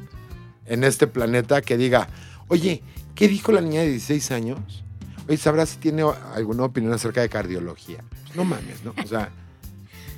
[0.68, 2.08] en este planeta que diga:
[2.48, 2.82] Oye,
[3.14, 4.84] ¿qué dijo la niña de 16 años?
[5.28, 6.04] Oye, ¿sabrás si tiene
[6.34, 7.98] alguna opinión acerca de cardiología?
[8.34, 8.94] No mames, ¿no?
[9.02, 9.30] O sea,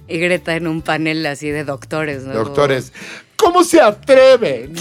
[0.06, 2.32] Y Greta en un panel así de doctores, ¿no?
[2.32, 2.92] doctores,
[3.36, 4.74] ¿cómo se atreven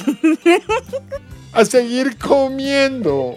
[1.54, 3.36] a seguir comiendo?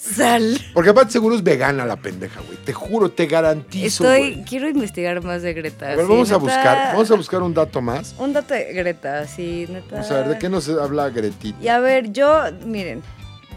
[0.00, 0.58] Sal.
[0.72, 2.56] Porque aparte seguro es vegana la pendeja, güey.
[2.64, 4.04] Te juro, te garantizo.
[4.04, 4.44] Estoy, güey.
[4.44, 5.86] quiero investigar más de Greta.
[5.86, 8.14] A ver, sí, vamos a buscar, vamos a buscar un dato más.
[8.18, 9.96] Un dato de Greta, sí, neta.
[9.96, 11.58] Vamos a ver, ¿de qué nos habla Gretita?
[11.62, 13.02] Y a ver, yo, miren,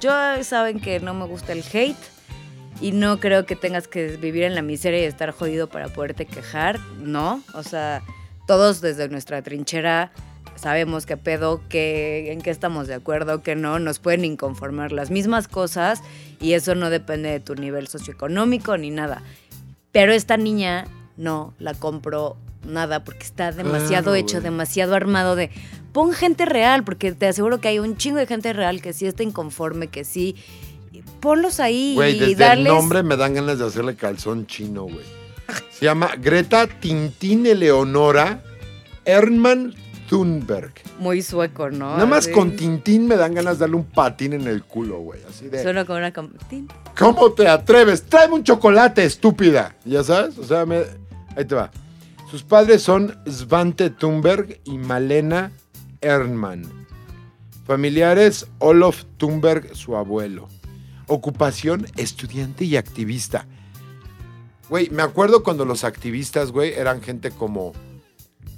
[0.01, 0.11] yo
[0.43, 1.95] saben que no me gusta el hate
[2.81, 6.25] y no creo que tengas que vivir en la miseria y estar jodido para poderte
[6.25, 7.41] quejar, no.
[7.53, 8.03] O sea,
[8.47, 10.11] todos desde nuestra trinchera
[10.55, 15.11] sabemos qué pedo, que, en qué estamos de acuerdo, que no, nos pueden inconformar las
[15.11, 16.01] mismas cosas
[16.39, 19.21] y eso no depende de tu nivel socioeconómico ni nada.
[19.91, 20.85] Pero esta niña
[21.17, 25.49] no la compro nada porque está demasiado hecho, demasiado armado de
[25.91, 29.05] pon gente real, porque te aseguro que hay un chingo de gente real que sí
[29.05, 30.35] está inconforme, que sí.
[31.19, 32.67] Ponlos ahí Güey, y desde darles.
[32.67, 35.05] el nombre me dan ganas de hacerle calzón chino, güey.
[35.71, 38.43] Se llama Greta Tintín Eleonora
[39.05, 39.75] Ernman
[40.13, 40.73] Thunberg.
[40.99, 41.91] Muy sueco, ¿no?
[41.93, 45.19] Nada más con Tintín me dan ganas de darle un patín en el culo, güey.
[45.27, 45.63] Así de.
[45.63, 46.13] Suena como una.
[46.97, 48.03] ¿Cómo te atreves?
[48.03, 49.75] Tráeme un chocolate, estúpida.
[49.85, 50.37] ¿Ya sabes?
[50.37, 50.83] O sea, me-
[51.35, 51.71] ahí te va.
[52.29, 55.51] Sus padres son Svante Thunberg y Malena
[56.01, 56.63] Ernman.
[57.65, 60.47] Familiares, Olof Thunberg, su abuelo.
[61.07, 63.47] Ocupación, estudiante y activista.
[64.69, 67.73] Güey, me acuerdo cuando los activistas, güey, eran gente como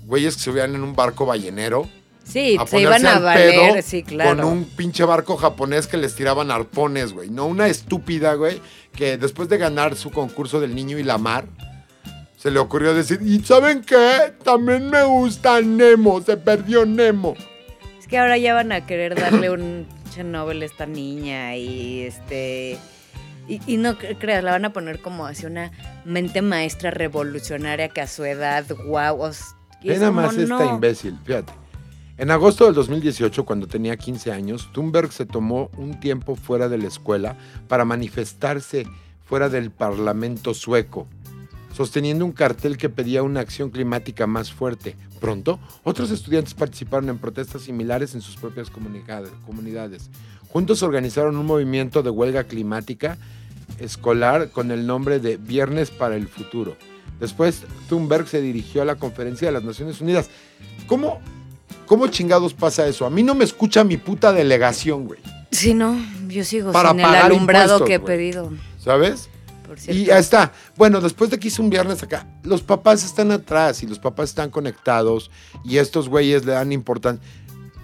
[0.05, 1.87] güeyes que se subían en un barco ballenero
[2.23, 4.41] Sí, a se iban a al valer, sí, claro.
[4.41, 7.29] Con un pinche barco japonés que les tiraban arpones, güey.
[7.29, 8.59] No una estúpida, güey,
[8.95, 11.45] que después de ganar su concurso del niño y la mar,
[12.35, 14.33] se le ocurrió decir, ¿y saben qué?
[14.43, 17.35] También me gusta Nemo, se perdió Nemo.
[17.99, 22.01] Es que ahora ya van a querer darle un pinche Nobel a esta niña y
[22.01, 22.79] este.
[23.47, 25.71] Y, y no cre- creas, la van a poner como así una
[26.05, 29.31] mente maestra revolucionaria que a su edad, wow.
[29.85, 31.53] Ve nada más esta imbécil, fíjate.
[32.17, 36.77] En agosto del 2018, cuando tenía 15 años, Thunberg se tomó un tiempo fuera de
[36.77, 37.35] la escuela
[37.67, 38.87] para manifestarse
[39.25, 41.07] fuera del Parlamento sueco,
[41.73, 44.95] sosteniendo un cartel que pedía una acción climática más fuerte.
[45.19, 50.09] Pronto, otros estudiantes participaron en protestas similares en sus propias comunidades.
[50.49, 53.17] Juntos organizaron un movimiento de huelga climática
[53.79, 56.77] escolar con el nombre de Viernes para el Futuro.
[57.19, 60.29] Después, Thunberg se dirigió a la conferencia de las Naciones Unidas.
[60.87, 61.19] ¿Cómo,
[61.85, 63.05] cómo chingados pasa eso?
[63.05, 65.19] A mí no me escucha mi puta delegación, güey.
[65.51, 65.95] Sí, no,
[66.27, 68.17] yo sigo Para sin el pagar alumbrado que he güey.
[68.17, 68.51] pedido.
[68.79, 69.29] ¿Sabes?
[69.65, 70.03] Por Y cierto.
[70.03, 70.51] ya está.
[70.75, 74.29] Bueno, después de que hice un viernes acá, los papás están atrás y los papás
[74.29, 75.31] están conectados
[75.63, 77.25] y estos güeyes le dan importancia.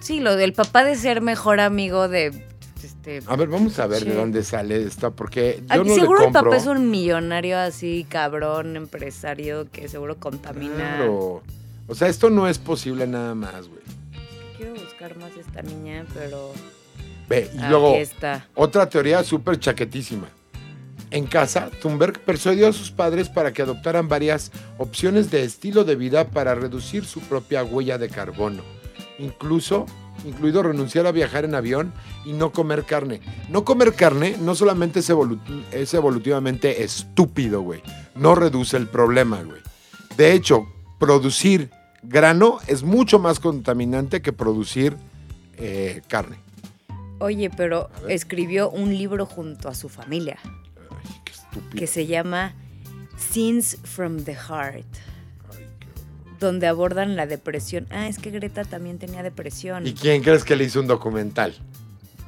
[0.00, 2.46] Sí, lo del papá de ser mejor amigo de.
[2.84, 6.26] Este, A ver, vamos a ver de dónde sale esto, porque yo no seguro le
[6.26, 10.74] el papá es un millonario así, cabrón, empresario, que seguro contamina.
[10.96, 11.42] Claro.
[11.86, 13.82] O sea, esto no es posible nada más, güey.
[14.56, 16.52] Quiero buscar más esta niña, pero
[17.28, 18.46] Ve, y aquí luego, está.
[18.54, 20.28] otra teoría súper chaquetísima.
[21.10, 25.94] En casa, Thunberg persuadió a sus padres para que adoptaran varias opciones de estilo de
[25.94, 28.62] vida para reducir su propia huella de carbono.
[29.18, 29.84] Incluso,
[30.24, 31.92] incluido renunciar a viajar en avión
[32.24, 33.20] y no comer carne.
[33.48, 35.40] No comer carne no solamente es, evolu-
[35.72, 37.82] es evolutivamente estúpido, güey.
[38.14, 39.60] No reduce el problema, güey.
[40.16, 40.66] De hecho,
[40.98, 41.70] producir
[42.02, 44.96] grano es mucho más contaminante que producir
[45.56, 46.36] eh, carne.
[47.18, 51.78] Oye, pero escribió un libro junto a su familia Ay, qué estúpido.
[51.78, 52.54] que se llama
[53.16, 54.86] Scenes from the Heart.
[56.46, 57.86] Donde abordan la depresión.
[57.90, 59.86] Ah, es que Greta también tenía depresión.
[59.86, 61.54] ¿Y quién crees que le hizo un documental?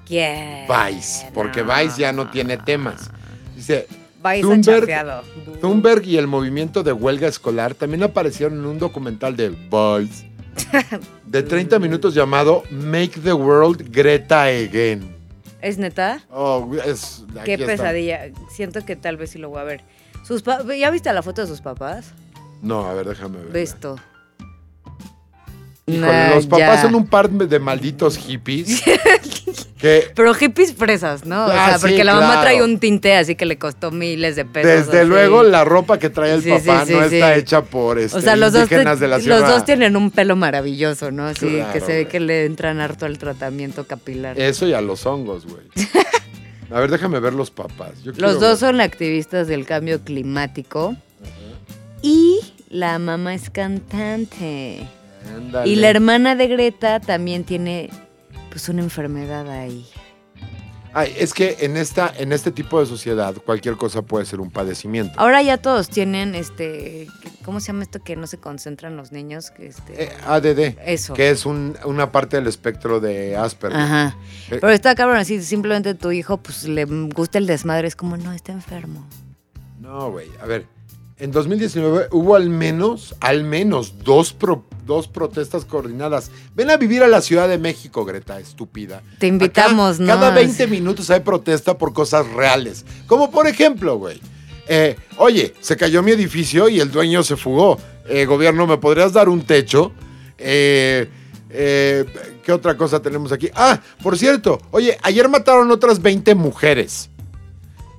[0.06, 0.66] ¿Quién?
[0.68, 3.10] Vice, porque Vice ya no tiene temas.
[3.56, 3.86] Dice,
[4.22, 5.22] Vice Thunberg-.
[5.60, 10.30] Thunberg y el movimiento de huelga escolar también aparecieron en un documental de Vice
[11.26, 15.14] de 30 minutos llamado Make the World Greta Again.
[15.60, 16.20] ¿Es neta?
[16.30, 17.66] Oh, es, Qué está.
[17.66, 18.30] pesadilla.
[18.54, 19.80] Siento que tal vez sí lo voy a ver.
[20.22, 20.44] Sus
[20.78, 22.12] ¿Ya viste la foto de sus papás?
[22.64, 23.48] No, a ver, déjame ver.
[23.52, 23.96] Ve esto.
[25.86, 26.82] Híjole, Nah, los papás ya.
[26.82, 28.80] son un par de malditos hippies
[29.78, 31.44] que Pero hippies fresas, ¿no?
[31.44, 32.40] O Ah, sea, porque la mamá claro.
[32.40, 34.86] trae un tinte así que le costó miles de pesos.
[34.86, 35.08] desde así.
[35.08, 38.22] luego la ropa que trae el Sí, papá sí, no está hecha por este, O
[38.22, 41.26] sea, los dos, de la los dos tienen un pelo maravilloso, ¿no?
[41.26, 44.40] Así Claro, que se ve que le entran harto al tratamiento capilar.
[44.40, 45.66] Eso y a los hongos, güey.
[46.70, 48.02] A ver, déjame ver los papás.
[48.02, 48.70] Yo Los dos ver.
[48.70, 50.96] son activistas del cambio climático
[52.00, 52.40] y
[52.74, 54.84] la mamá es cantante.
[55.64, 57.88] Y la hermana de Greta también tiene
[58.50, 59.86] pues una enfermedad ahí.
[60.92, 64.50] Ay, es que en esta, en este tipo de sociedad, cualquier cosa puede ser un
[64.50, 65.12] padecimiento.
[65.18, 67.06] Ahora ya todos tienen este
[67.44, 69.52] ¿cómo se llama esto que no se concentran los niños?
[69.58, 71.14] Este Eh, ADD, eso.
[71.14, 73.80] que es un- una parte del espectro de Asperger.
[73.80, 74.16] Ajá.
[74.50, 78.16] Eh, Pero está cabrón así, simplemente tu hijo pues le gusta el desmadre, es como
[78.16, 79.06] no, está enfermo.
[79.80, 80.28] No, güey.
[80.42, 80.66] A ver,
[81.18, 86.30] en 2019 hubo al menos, al menos dos, pro- dos protestas coordinadas.
[86.54, 89.02] Ven a vivir a la Ciudad de México, Greta, estúpida.
[89.18, 90.14] Te invitamos, Acá, ¿no?
[90.14, 92.84] Cada 20 minutos hay protesta por cosas reales.
[93.06, 94.20] Como por ejemplo, güey.
[94.68, 97.78] eh, oye, se cayó mi edificio y el dueño se fugó.
[98.08, 99.92] Eh, gobierno, ¿me podrías dar un techo?
[100.38, 101.08] Eh,
[101.50, 102.04] eh,
[102.44, 103.48] ¿Qué otra cosa tenemos aquí?
[103.54, 107.08] Ah, por cierto, oye, ayer mataron otras 20 mujeres.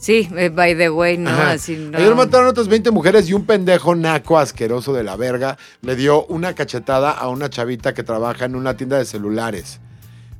[0.05, 1.53] Sí, eh, by the way, no, Ajá.
[1.53, 1.97] así no.
[1.97, 6.27] Ayer mataron otras 20 mujeres y un pendejo naco asqueroso de la verga le dio
[6.27, 9.79] una cachetada a una chavita que trabaja en una tienda de celulares.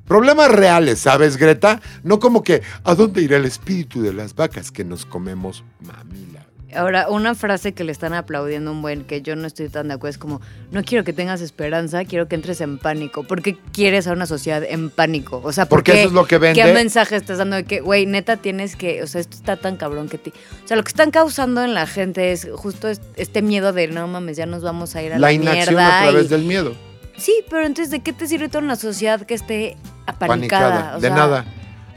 [0.08, 1.82] Problemas reales, ¿sabes, Greta?
[2.04, 6.35] No como que, ¿a dónde irá el espíritu de las vacas que nos comemos, mamila?
[6.76, 9.94] Ahora, una frase que le están aplaudiendo un buen, que yo no estoy tan de
[9.96, 13.24] acuerdo, es como, no quiero que tengas esperanza, quiero que entres en pánico.
[13.24, 15.42] ¿Por qué quieres a una sociedad en pánico?
[15.44, 16.62] O sea, ¿por Porque qué- eso es lo que vende.
[16.62, 19.78] ¿Qué mensaje estás dando de que, güey, neta tienes que, o sea, esto está tan
[19.78, 20.34] cabrón que ti...
[20.64, 23.88] O sea, lo que están causando en la gente es justo es- este miedo de,
[23.88, 26.00] no mames, ya nos vamos a ir a la, La inacción mierda.
[26.00, 26.74] a través y- del miedo.
[27.18, 30.70] Sí, pero entonces, ¿de qué te sirve toda una sociedad que esté apanicada?
[30.70, 30.98] Panicada.
[30.98, 31.46] O de nada.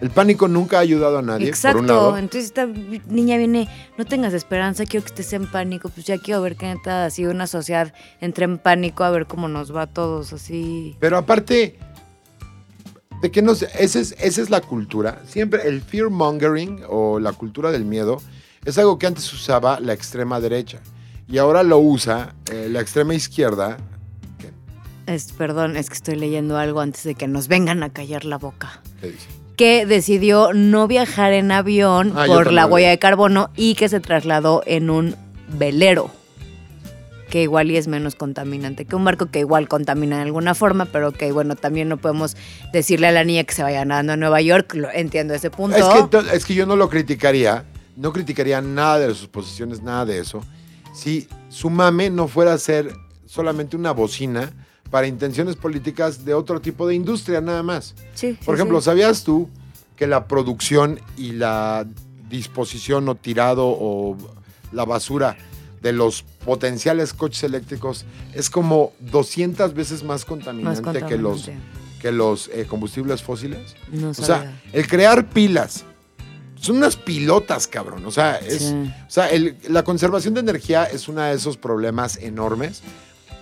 [0.01, 2.19] El pánico nunca ha ayudado a nadie, Exacto, por un lado.
[2.19, 6.41] entonces esta niña viene, no tengas esperanza, quiero que estés en pánico, pues ya quiero
[6.41, 9.87] ver que neta así una sociedad entre en pánico a ver cómo nos va a
[9.89, 10.97] todos así.
[11.01, 11.77] Pero aparte
[13.21, 15.21] de que no sé, esa es, esa es la cultura.
[15.27, 18.23] Siempre el fear mongering o la cultura del miedo
[18.65, 20.81] es algo que antes usaba la extrema derecha
[21.27, 23.77] y ahora lo usa eh, la extrema izquierda.
[25.07, 28.37] Es, perdón, es que estoy leyendo algo antes de que nos vengan a callar la
[28.39, 28.83] boca.
[29.01, 29.27] ¿Qué dice?
[29.59, 33.99] Que decidió no viajar en avión Ah, por la huella de carbono y que se
[33.99, 35.17] trasladó en un
[35.49, 36.13] velero,
[37.29, 40.85] que igual y es menos contaminante que un barco, que igual contamina de alguna forma,
[40.85, 42.37] pero que bueno, también no podemos
[42.73, 45.77] decirle a la niña que se vaya nadando a Nueva York, lo, entiendo ese punto.
[45.77, 47.65] Es que, es que yo no lo criticaría,
[47.97, 50.41] no criticaría nada de sus posiciones, nada de eso.
[50.95, 52.93] Si su mame no fuera a ser
[53.27, 54.53] solamente una bocina
[54.91, 57.95] para intenciones políticas de otro tipo de industria, nada más.
[58.15, 58.87] Sí, sí, Por ejemplo, sí.
[58.87, 59.49] ¿sabías tú
[59.97, 61.87] que la producción y la
[62.31, 64.17] disposición o tirado o
[64.73, 65.37] la basura
[65.83, 71.49] de los potenciales coches eléctricos es como 200 veces más Más contaminante, que los,
[72.01, 73.75] que los eh, combustibles fósiles?
[73.93, 75.85] No O sea, el crear pilas.
[76.61, 78.05] Son unas pilotas, cabrón.
[78.05, 82.17] O sea, es, o sea el- la conservación de energía es uno de esos problemas
[82.17, 82.83] enormes.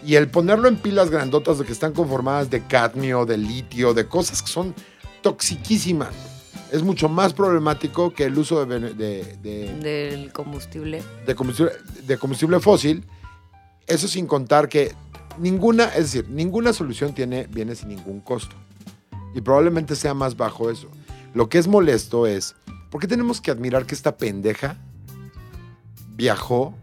[0.06, 4.06] Y el ponerlo en pilas grandotas de que están conformadas de cadmio, de litio, de
[4.06, 4.72] cosas que son
[5.20, 6.14] toxiquísimas,
[6.70, 11.02] es mucho más problemático que el uso de, de- de- del combustible.
[11.26, 11.72] de combustible,
[12.06, 13.04] de combustible fósil.
[13.88, 14.92] Eso sin contar que
[15.38, 18.54] ninguna, es decir, ninguna solución tiene, viene sin ningún costo.
[19.34, 20.88] Y probablemente sea más bajo eso.
[21.34, 22.54] Lo que es molesto es,
[22.90, 24.76] ¿por qué tenemos que admirar que esta pendeja
[26.14, 26.74] viajó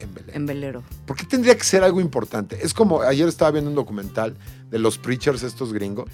[0.00, 0.82] en velero.
[1.06, 2.58] ¿Por qué tendría que ser algo importante?
[2.62, 4.36] Es como, ayer estaba viendo un documental
[4.70, 6.08] de los preachers estos gringos,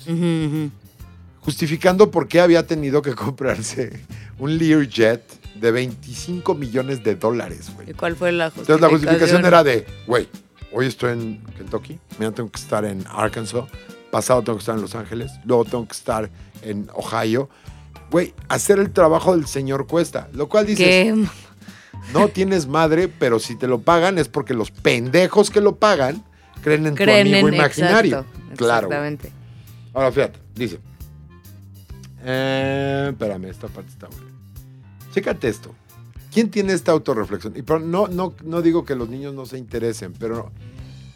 [1.40, 4.00] justificando por qué había tenido que comprarse
[4.38, 5.22] un Learjet
[5.60, 7.90] de 25 millones de dólares, güey.
[7.90, 8.76] ¿Y cuál fue la justificación?
[8.76, 10.28] Entonces la justificación era de, güey,
[10.72, 13.64] hoy estoy en Kentucky, mañana tengo que estar en Arkansas,
[14.10, 16.30] pasado tengo que estar en Los Ángeles, luego tengo que estar
[16.62, 17.48] en Ohio.
[18.10, 21.26] Güey, hacer el trabajo del señor cuesta, lo cual dices, Que
[22.12, 26.22] no tienes madre, pero si te lo pagan es porque los pendejos que lo pagan
[26.62, 28.18] creen en creen tu amigo en imaginario.
[28.18, 28.86] exacto, claro.
[28.86, 29.32] Exactamente.
[29.92, 30.78] Ahora fíjate, dice.
[32.24, 34.32] Eh, espérame, esta parte está buena.
[35.12, 35.74] Chécate esto.
[36.32, 37.54] ¿Quién tiene esta autorreflexión?
[37.56, 40.50] Y no, no, no digo que los niños no se interesen, pero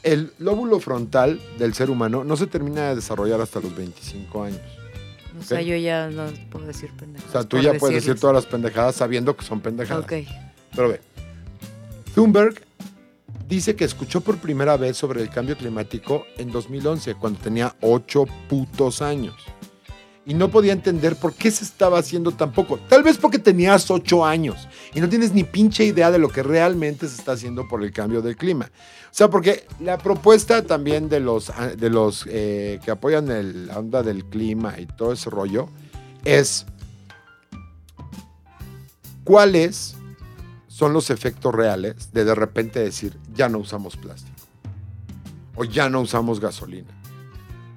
[0.05, 4.61] el lóbulo frontal del ser humano no se termina de desarrollar hasta los 25 años.
[5.41, 7.29] O sea, yo ya no puedo decir pendejadas.
[7.29, 10.05] O sea, tú ya puedes decir todas las pendejadas sabiendo que son pendejadas.
[10.05, 10.13] Ok.
[10.75, 11.01] Pero ve,
[12.15, 12.55] Thunberg
[13.49, 18.25] dice que escuchó por primera vez sobre el cambio climático en 2011, cuando tenía 8
[18.49, 19.35] putos años.
[20.27, 22.79] Y no podía entender por qué se estaba haciendo tan poco.
[22.87, 26.43] Tal vez porque tenías 8 años y no tienes ni pinche idea de lo que
[26.43, 28.67] realmente se está haciendo por el cambio del clima.
[29.11, 33.79] O sea, porque la propuesta también de los, de los eh, que apoyan el- la
[33.79, 35.71] onda del clima y todo ese rollo
[36.27, 36.67] es
[39.25, 39.95] cuáles
[40.79, 44.37] son los efectos reales de de repente decir, ya no usamos plástico
[45.57, 46.93] o ya no usamos gasolina.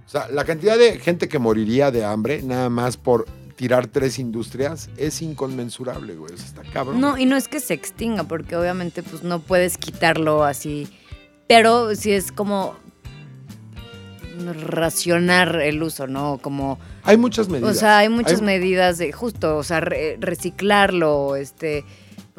[0.05, 3.25] O sea, la cantidad de gente que moriría de hambre nada más por
[3.55, 6.31] tirar tres industrias es inconmensurable, güey.
[6.33, 7.01] O sea, está cabrón.
[7.01, 10.87] No, y no es que se extinga, porque obviamente pues no puedes quitarlo así.
[11.47, 12.75] Pero sí es como
[14.63, 16.37] racionar el uso, ¿no?
[16.41, 17.75] Como, Hay muchas medidas.
[17.75, 21.83] o sea, hay muchas Hay- medidas de justo, o sea, re- reciclarlo, este,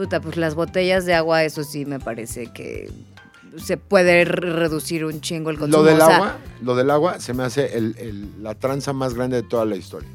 [0.03, 2.91] puta, pues las botellas de agua, eso sí me parece que
[3.57, 5.83] se puede re- reducir un chingo el consumo.
[5.85, 8.93] Lo del o sea, agua, lo del agua se me hace el- el- la tranza
[8.93, 10.09] más grande de toda la historia.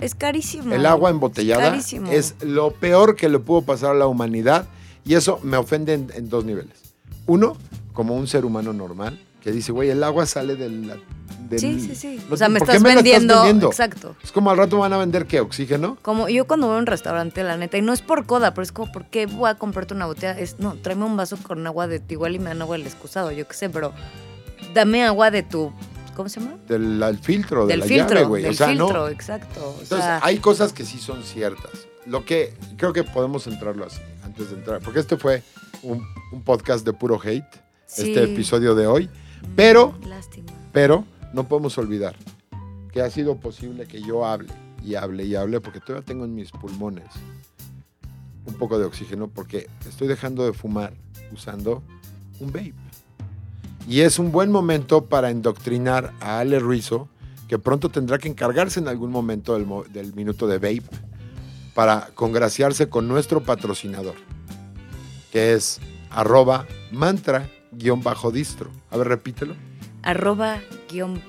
[0.00, 0.74] Es carísimo.
[0.74, 1.76] El agua embotellada
[2.10, 4.66] Es lo peor que le pudo pasar a la humanidad
[5.04, 6.74] y eso me ofende en, en dos niveles.
[7.26, 7.56] Uno,
[7.92, 10.86] como un ser humano normal que dice, güey, el agua sale del...
[10.86, 11.02] del-
[11.58, 12.20] Sí, sí, sí.
[12.28, 12.94] no o sea, me ¿por qué estás, la
[13.42, 14.14] vendiendo, Exacto.
[14.22, 15.98] Es como al rato van a vender qué, oxígeno.
[16.00, 18.62] Como yo cuando voy a un restaurante, la neta, y no es por coda, pero
[18.62, 20.38] es como, ¿por qué voy a comprarte una botella?
[20.38, 23.32] Es, no, tráeme un vaso con agua de igual y me dan agua del excusado,
[23.32, 23.92] yo qué sé, pero
[24.74, 25.72] dame agua de tu,
[26.14, 26.54] ¿cómo se llama?
[26.68, 28.42] Del al filtro, de del la filtro, llave, güey.
[28.44, 29.08] del O sea, filtro, no.
[29.08, 29.60] exacto.
[29.60, 31.88] O Entonces, sea, hay cosas que sí son ciertas.
[32.06, 35.42] Lo que creo que podemos entrarlo así, antes de entrar, porque este fue
[35.82, 37.44] un, un podcast de puro hate,
[37.86, 38.02] sí.
[38.08, 39.10] este episodio de hoy,
[39.56, 40.52] pero Lástima.
[40.72, 42.16] Pero no podemos olvidar
[42.92, 44.52] que ha sido posible que yo hable
[44.84, 47.04] y hable y hable porque todavía tengo en mis pulmones
[48.46, 50.92] un poco de oxígeno porque estoy dejando de fumar
[51.32, 51.82] usando
[52.40, 52.74] un vape.
[53.88, 57.08] Y es un buen momento para endoctrinar a Ale Ruizo,
[57.48, 60.96] que pronto tendrá que encargarse en algún momento del, del minuto de vape
[61.74, 64.14] para congraciarse con nuestro patrocinador,
[65.32, 65.80] que es
[66.10, 66.66] arroba
[67.72, 68.70] mantra-distro.
[68.90, 69.54] A ver, repítelo.
[70.02, 70.60] Arroba
[70.90, 71.22] guion,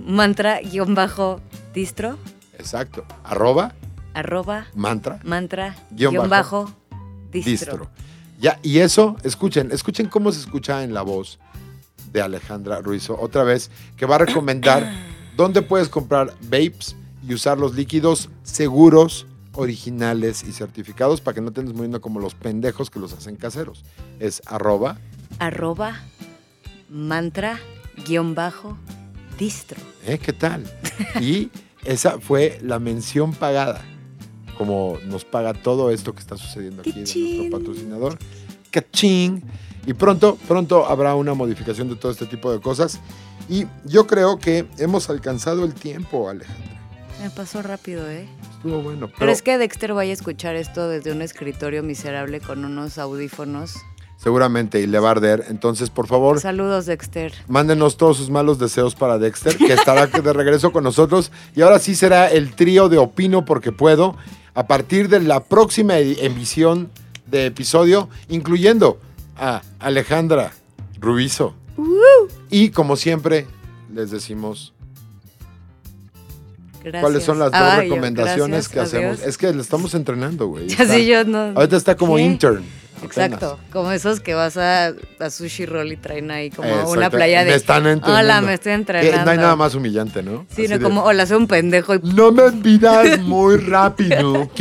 [0.00, 1.40] mantra guion bajo
[1.74, 2.18] distro,
[2.58, 3.04] Exacto.
[3.24, 3.74] Arroba
[4.14, 6.74] arroba mantra mantra Guión guion, bajo, bajo,
[7.30, 7.50] distro.
[7.50, 7.90] distro.
[8.40, 11.38] Ya, y eso, escuchen, escuchen cómo se escucha en la voz
[12.12, 14.90] de Alejandra Ruizo, otra vez, que va a recomendar
[15.36, 21.50] dónde puedes comprar vapes y usar los líquidos seguros, originales y certificados para que no
[21.50, 23.84] te andes moviendo como los pendejos que los hacen caseros.
[24.20, 24.98] Es arroba,
[25.38, 26.00] Arroba
[26.88, 27.58] mantra
[28.06, 28.76] guion bajo
[29.38, 29.80] distro.
[30.06, 30.18] ¿eh?
[30.18, 30.64] ¿Qué tal?
[31.20, 31.50] Y
[31.84, 33.82] esa fue la mención pagada,
[34.58, 38.18] como nos paga todo esto que está sucediendo aquí de nuestro patrocinador.
[38.70, 39.42] ¡Cachín!
[39.86, 43.00] Y pronto, pronto habrá una modificación de todo este tipo de cosas.
[43.48, 46.80] Y yo creo que hemos alcanzado el tiempo, Alejandra.
[47.22, 48.28] Me pasó rápido, ¿eh?
[48.50, 49.08] Estuvo bueno.
[49.16, 53.76] Pero, es que Dexter vaya a escuchar esto desde un escritorio miserable con unos audífonos.
[54.18, 55.44] Seguramente, y le va a arder.
[55.50, 57.32] Entonces, por favor, Saludos, Dexter.
[57.48, 61.30] Mándenos todos sus malos deseos para Dexter, que estará de regreso con nosotros.
[61.54, 64.16] Y ahora sí será el trío de Opino porque puedo,
[64.54, 66.90] a partir de la próxima e- emisión
[67.26, 68.98] de episodio, incluyendo
[69.36, 70.52] a Alejandra
[70.98, 71.54] Rubizo.
[72.50, 73.46] Y como siempre,
[73.94, 74.72] les decimos
[76.82, 77.02] Gracias.
[77.02, 79.18] cuáles son las dos Ah, yo, recomendaciones gracias, que hacemos.
[79.18, 79.28] adiós.
[79.28, 80.68] Es que le estamos entrenando, güey.
[80.74, 81.52] Ya sí, yo no.
[81.54, 82.22] Ahorita está como ¿Qué?
[82.22, 82.64] intern.
[83.02, 83.72] Exacto, apenas.
[83.72, 84.88] como esos que vas a,
[85.18, 86.90] a Sushi Roll y traen ahí como Exacto.
[86.92, 87.50] una playa de...
[87.50, 88.18] Me están entrenando.
[88.20, 89.24] Hola, me estoy Que entrenando.
[89.24, 90.46] no hay nada más humillante, ¿no?
[90.54, 92.00] Sí, Así no, de- como, hola, soy un pendejo y...
[92.02, 94.60] No me olvidas muy rápido, ¿ok?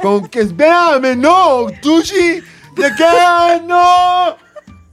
[0.00, 2.40] Con que espérame, no, Tushi,
[2.76, 3.60] ¿de qué?
[3.66, 4.36] No.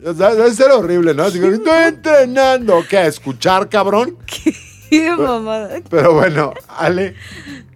[0.04, 1.30] O sea, debe ser horrible, ¿no?
[1.30, 2.84] Digo, estoy entrenando.
[2.90, 3.06] ¿Qué?
[3.06, 4.18] ¿Escuchar, cabrón?
[4.90, 5.80] ¡Qué mamada!
[5.90, 7.16] Pero bueno, Ale,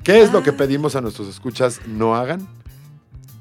[0.04, 2.46] ¿qué es lo que pedimos a nuestros escuchas no hagan?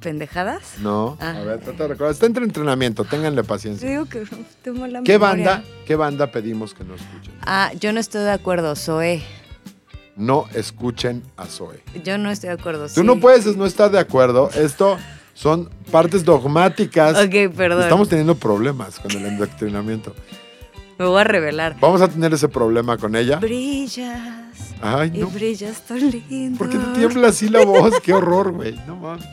[0.04, 0.60] ¿Pendejadas?
[0.80, 1.16] No.
[1.18, 1.30] Ah.
[1.30, 2.12] A ver, trata de recordar.
[2.12, 3.88] Está entre entrenamiento, ténganle paciencia.
[3.88, 4.24] Digo que
[4.62, 5.44] tengo la ¿Qué memoria.
[5.46, 7.32] banda, qué banda pedimos que no escuchen?
[7.40, 9.22] Ah, yo no estoy de acuerdo, Zoé.
[10.14, 11.82] No escuchen a Zoe.
[12.04, 13.02] Yo no estoy de acuerdo, Tú sí.
[13.02, 14.50] no puedes no estar de acuerdo.
[14.54, 14.98] Esto
[15.32, 17.16] son partes dogmáticas.
[17.24, 17.82] Ok, perdón.
[17.82, 20.14] Estamos teniendo problemas con el endoctrinamiento.
[20.98, 21.76] Me voy a revelar.
[21.80, 23.38] Vamos a tener ese problema con ella.
[23.38, 24.20] Brillas.
[24.82, 25.28] Ay, Y no.
[25.28, 26.58] brillas tan lindo.
[26.58, 27.98] ¿Por qué te tiembla así la voz?
[28.00, 28.78] Qué horror, güey.
[28.86, 29.24] No mames.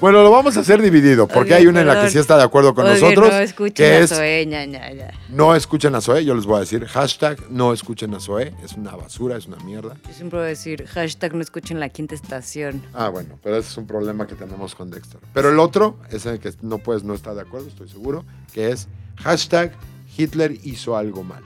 [0.00, 2.44] Bueno, lo vamos a hacer dividido, porque hay una en la que sí está de
[2.44, 5.10] acuerdo con nosotros, No escuchen que a es Zoé, ña, ña, ña.
[5.28, 8.72] no escuchen a Zoe, yo les voy a decir, hashtag no escuchen a Zoe, es
[8.72, 9.96] una basura, es una mierda.
[10.08, 12.82] Yo siempre voy a decir, hashtag no escuchen la quinta estación.
[12.94, 15.20] Ah, bueno, pero ese es un problema que tenemos con Dexter.
[15.34, 18.24] Pero el otro es el que no puedes no estar de acuerdo, estoy seguro,
[18.54, 19.72] que es hashtag
[20.16, 21.42] Hitler hizo algo mal.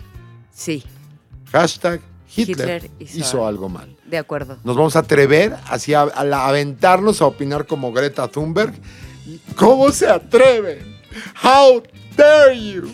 [0.52, 0.84] Sí,
[1.50, 2.00] Hashtag
[2.37, 3.97] Hitler, Hitler hizo, hizo algo mal.
[4.07, 4.59] de acuerdo.
[4.64, 8.74] Nos vamos a atrever así a, aventarnos a opinar como Greta Thunberg.
[9.57, 10.97] ¿Cómo se atreven?
[11.43, 11.82] How
[12.16, 12.91] dare you?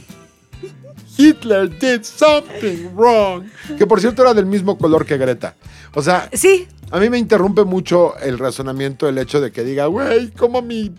[1.17, 3.45] Hitler did something wrong.
[3.77, 5.55] Que por cierto era del mismo color que Greta.
[5.95, 9.87] O sea, Sí, a mí me interrumpe mucho el razonamiento el hecho de que diga,
[9.87, 10.95] güey, ¿cómo mi...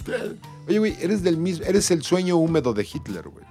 [0.67, 3.45] Oye, güey, eres del mismo, eres el sueño húmedo de Hitler, güey.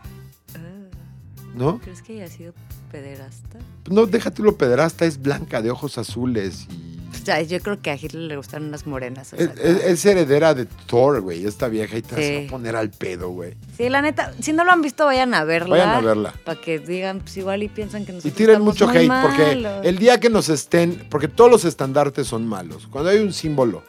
[1.55, 1.81] ¿No?
[1.81, 2.55] ¿crees que haya sido
[2.91, 3.59] pederasta?
[3.91, 6.91] No, déjate lo pederasta, es blanca, de ojos azules y...
[7.11, 9.33] O sea, yo creo que a Hitler le gustaron unas morenas.
[9.35, 12.37] o Es, sea, es- es heredera de Thor, güey, esta vieja y te Sí.
[12.39, 13.55] vas a poner al pedo, güey.
[13.77, 15.71] Sí, la neta, si no lo han visto, vayan a verla.
[15.77, 16.35] Vayan a verla.
[16.45, 19.23] Para que digan, pues igual y piensan que Y nosotros tiren estamos mucho muy hate,
[19.23, 22.87] porque el día que nos estén, porque todos los estandartes son malos.
[22.87, 23.83] Cuando hay un símbolo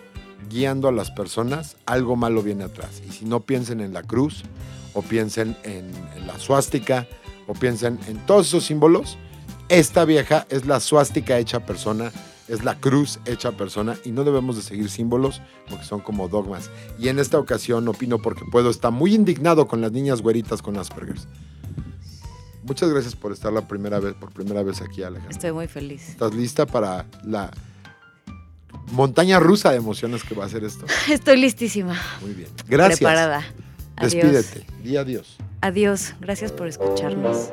[0.49, 3.02] guiando a las personas, algo malo viene atrás.
[3.08, 4.43] Y si no piensen en la cruz,
[4.93, 7.08] o piensen en, en la suástica,
[7.48, 9.18] o piensen en todos esos símbolos,
[9.70, 12.12] esta vieja es la suástica hecha persona,
[12.48, 16.70] es la cruz hecha persona, y no debemos de seguir símbolos porque son como dogmas.
[17.00, 20.78] Y en esta ocasión, opino porque puedo, está muy indignado con las niñas güeritas con
[20.78, 21.28] Asperger's.
[22.64, 25.32] Muchas gracias por estar la primera vez, por primera vez aquí, Alejandra.
[25.32, 26.10] Estoy muy feliz.
[26.10, 27.52] ¿Estás lista para la
[28.92, 30.86] montaña rusa de emociones que va a ser esto?
[31.10, 32.00] Estoy listísima.
[32.22, 32.50] Muy bien.
[32.68, 33.00] Gracias.
[33.00, 33.46] Preparada.
[33.96, 34.14] Adiós.
[34.14, 34.66] Despídete.
[34.84, 35.38] Di adiós.
[35.62, 36.16] Adiós.
[36.20, 37.51] Gracias por escucharnos.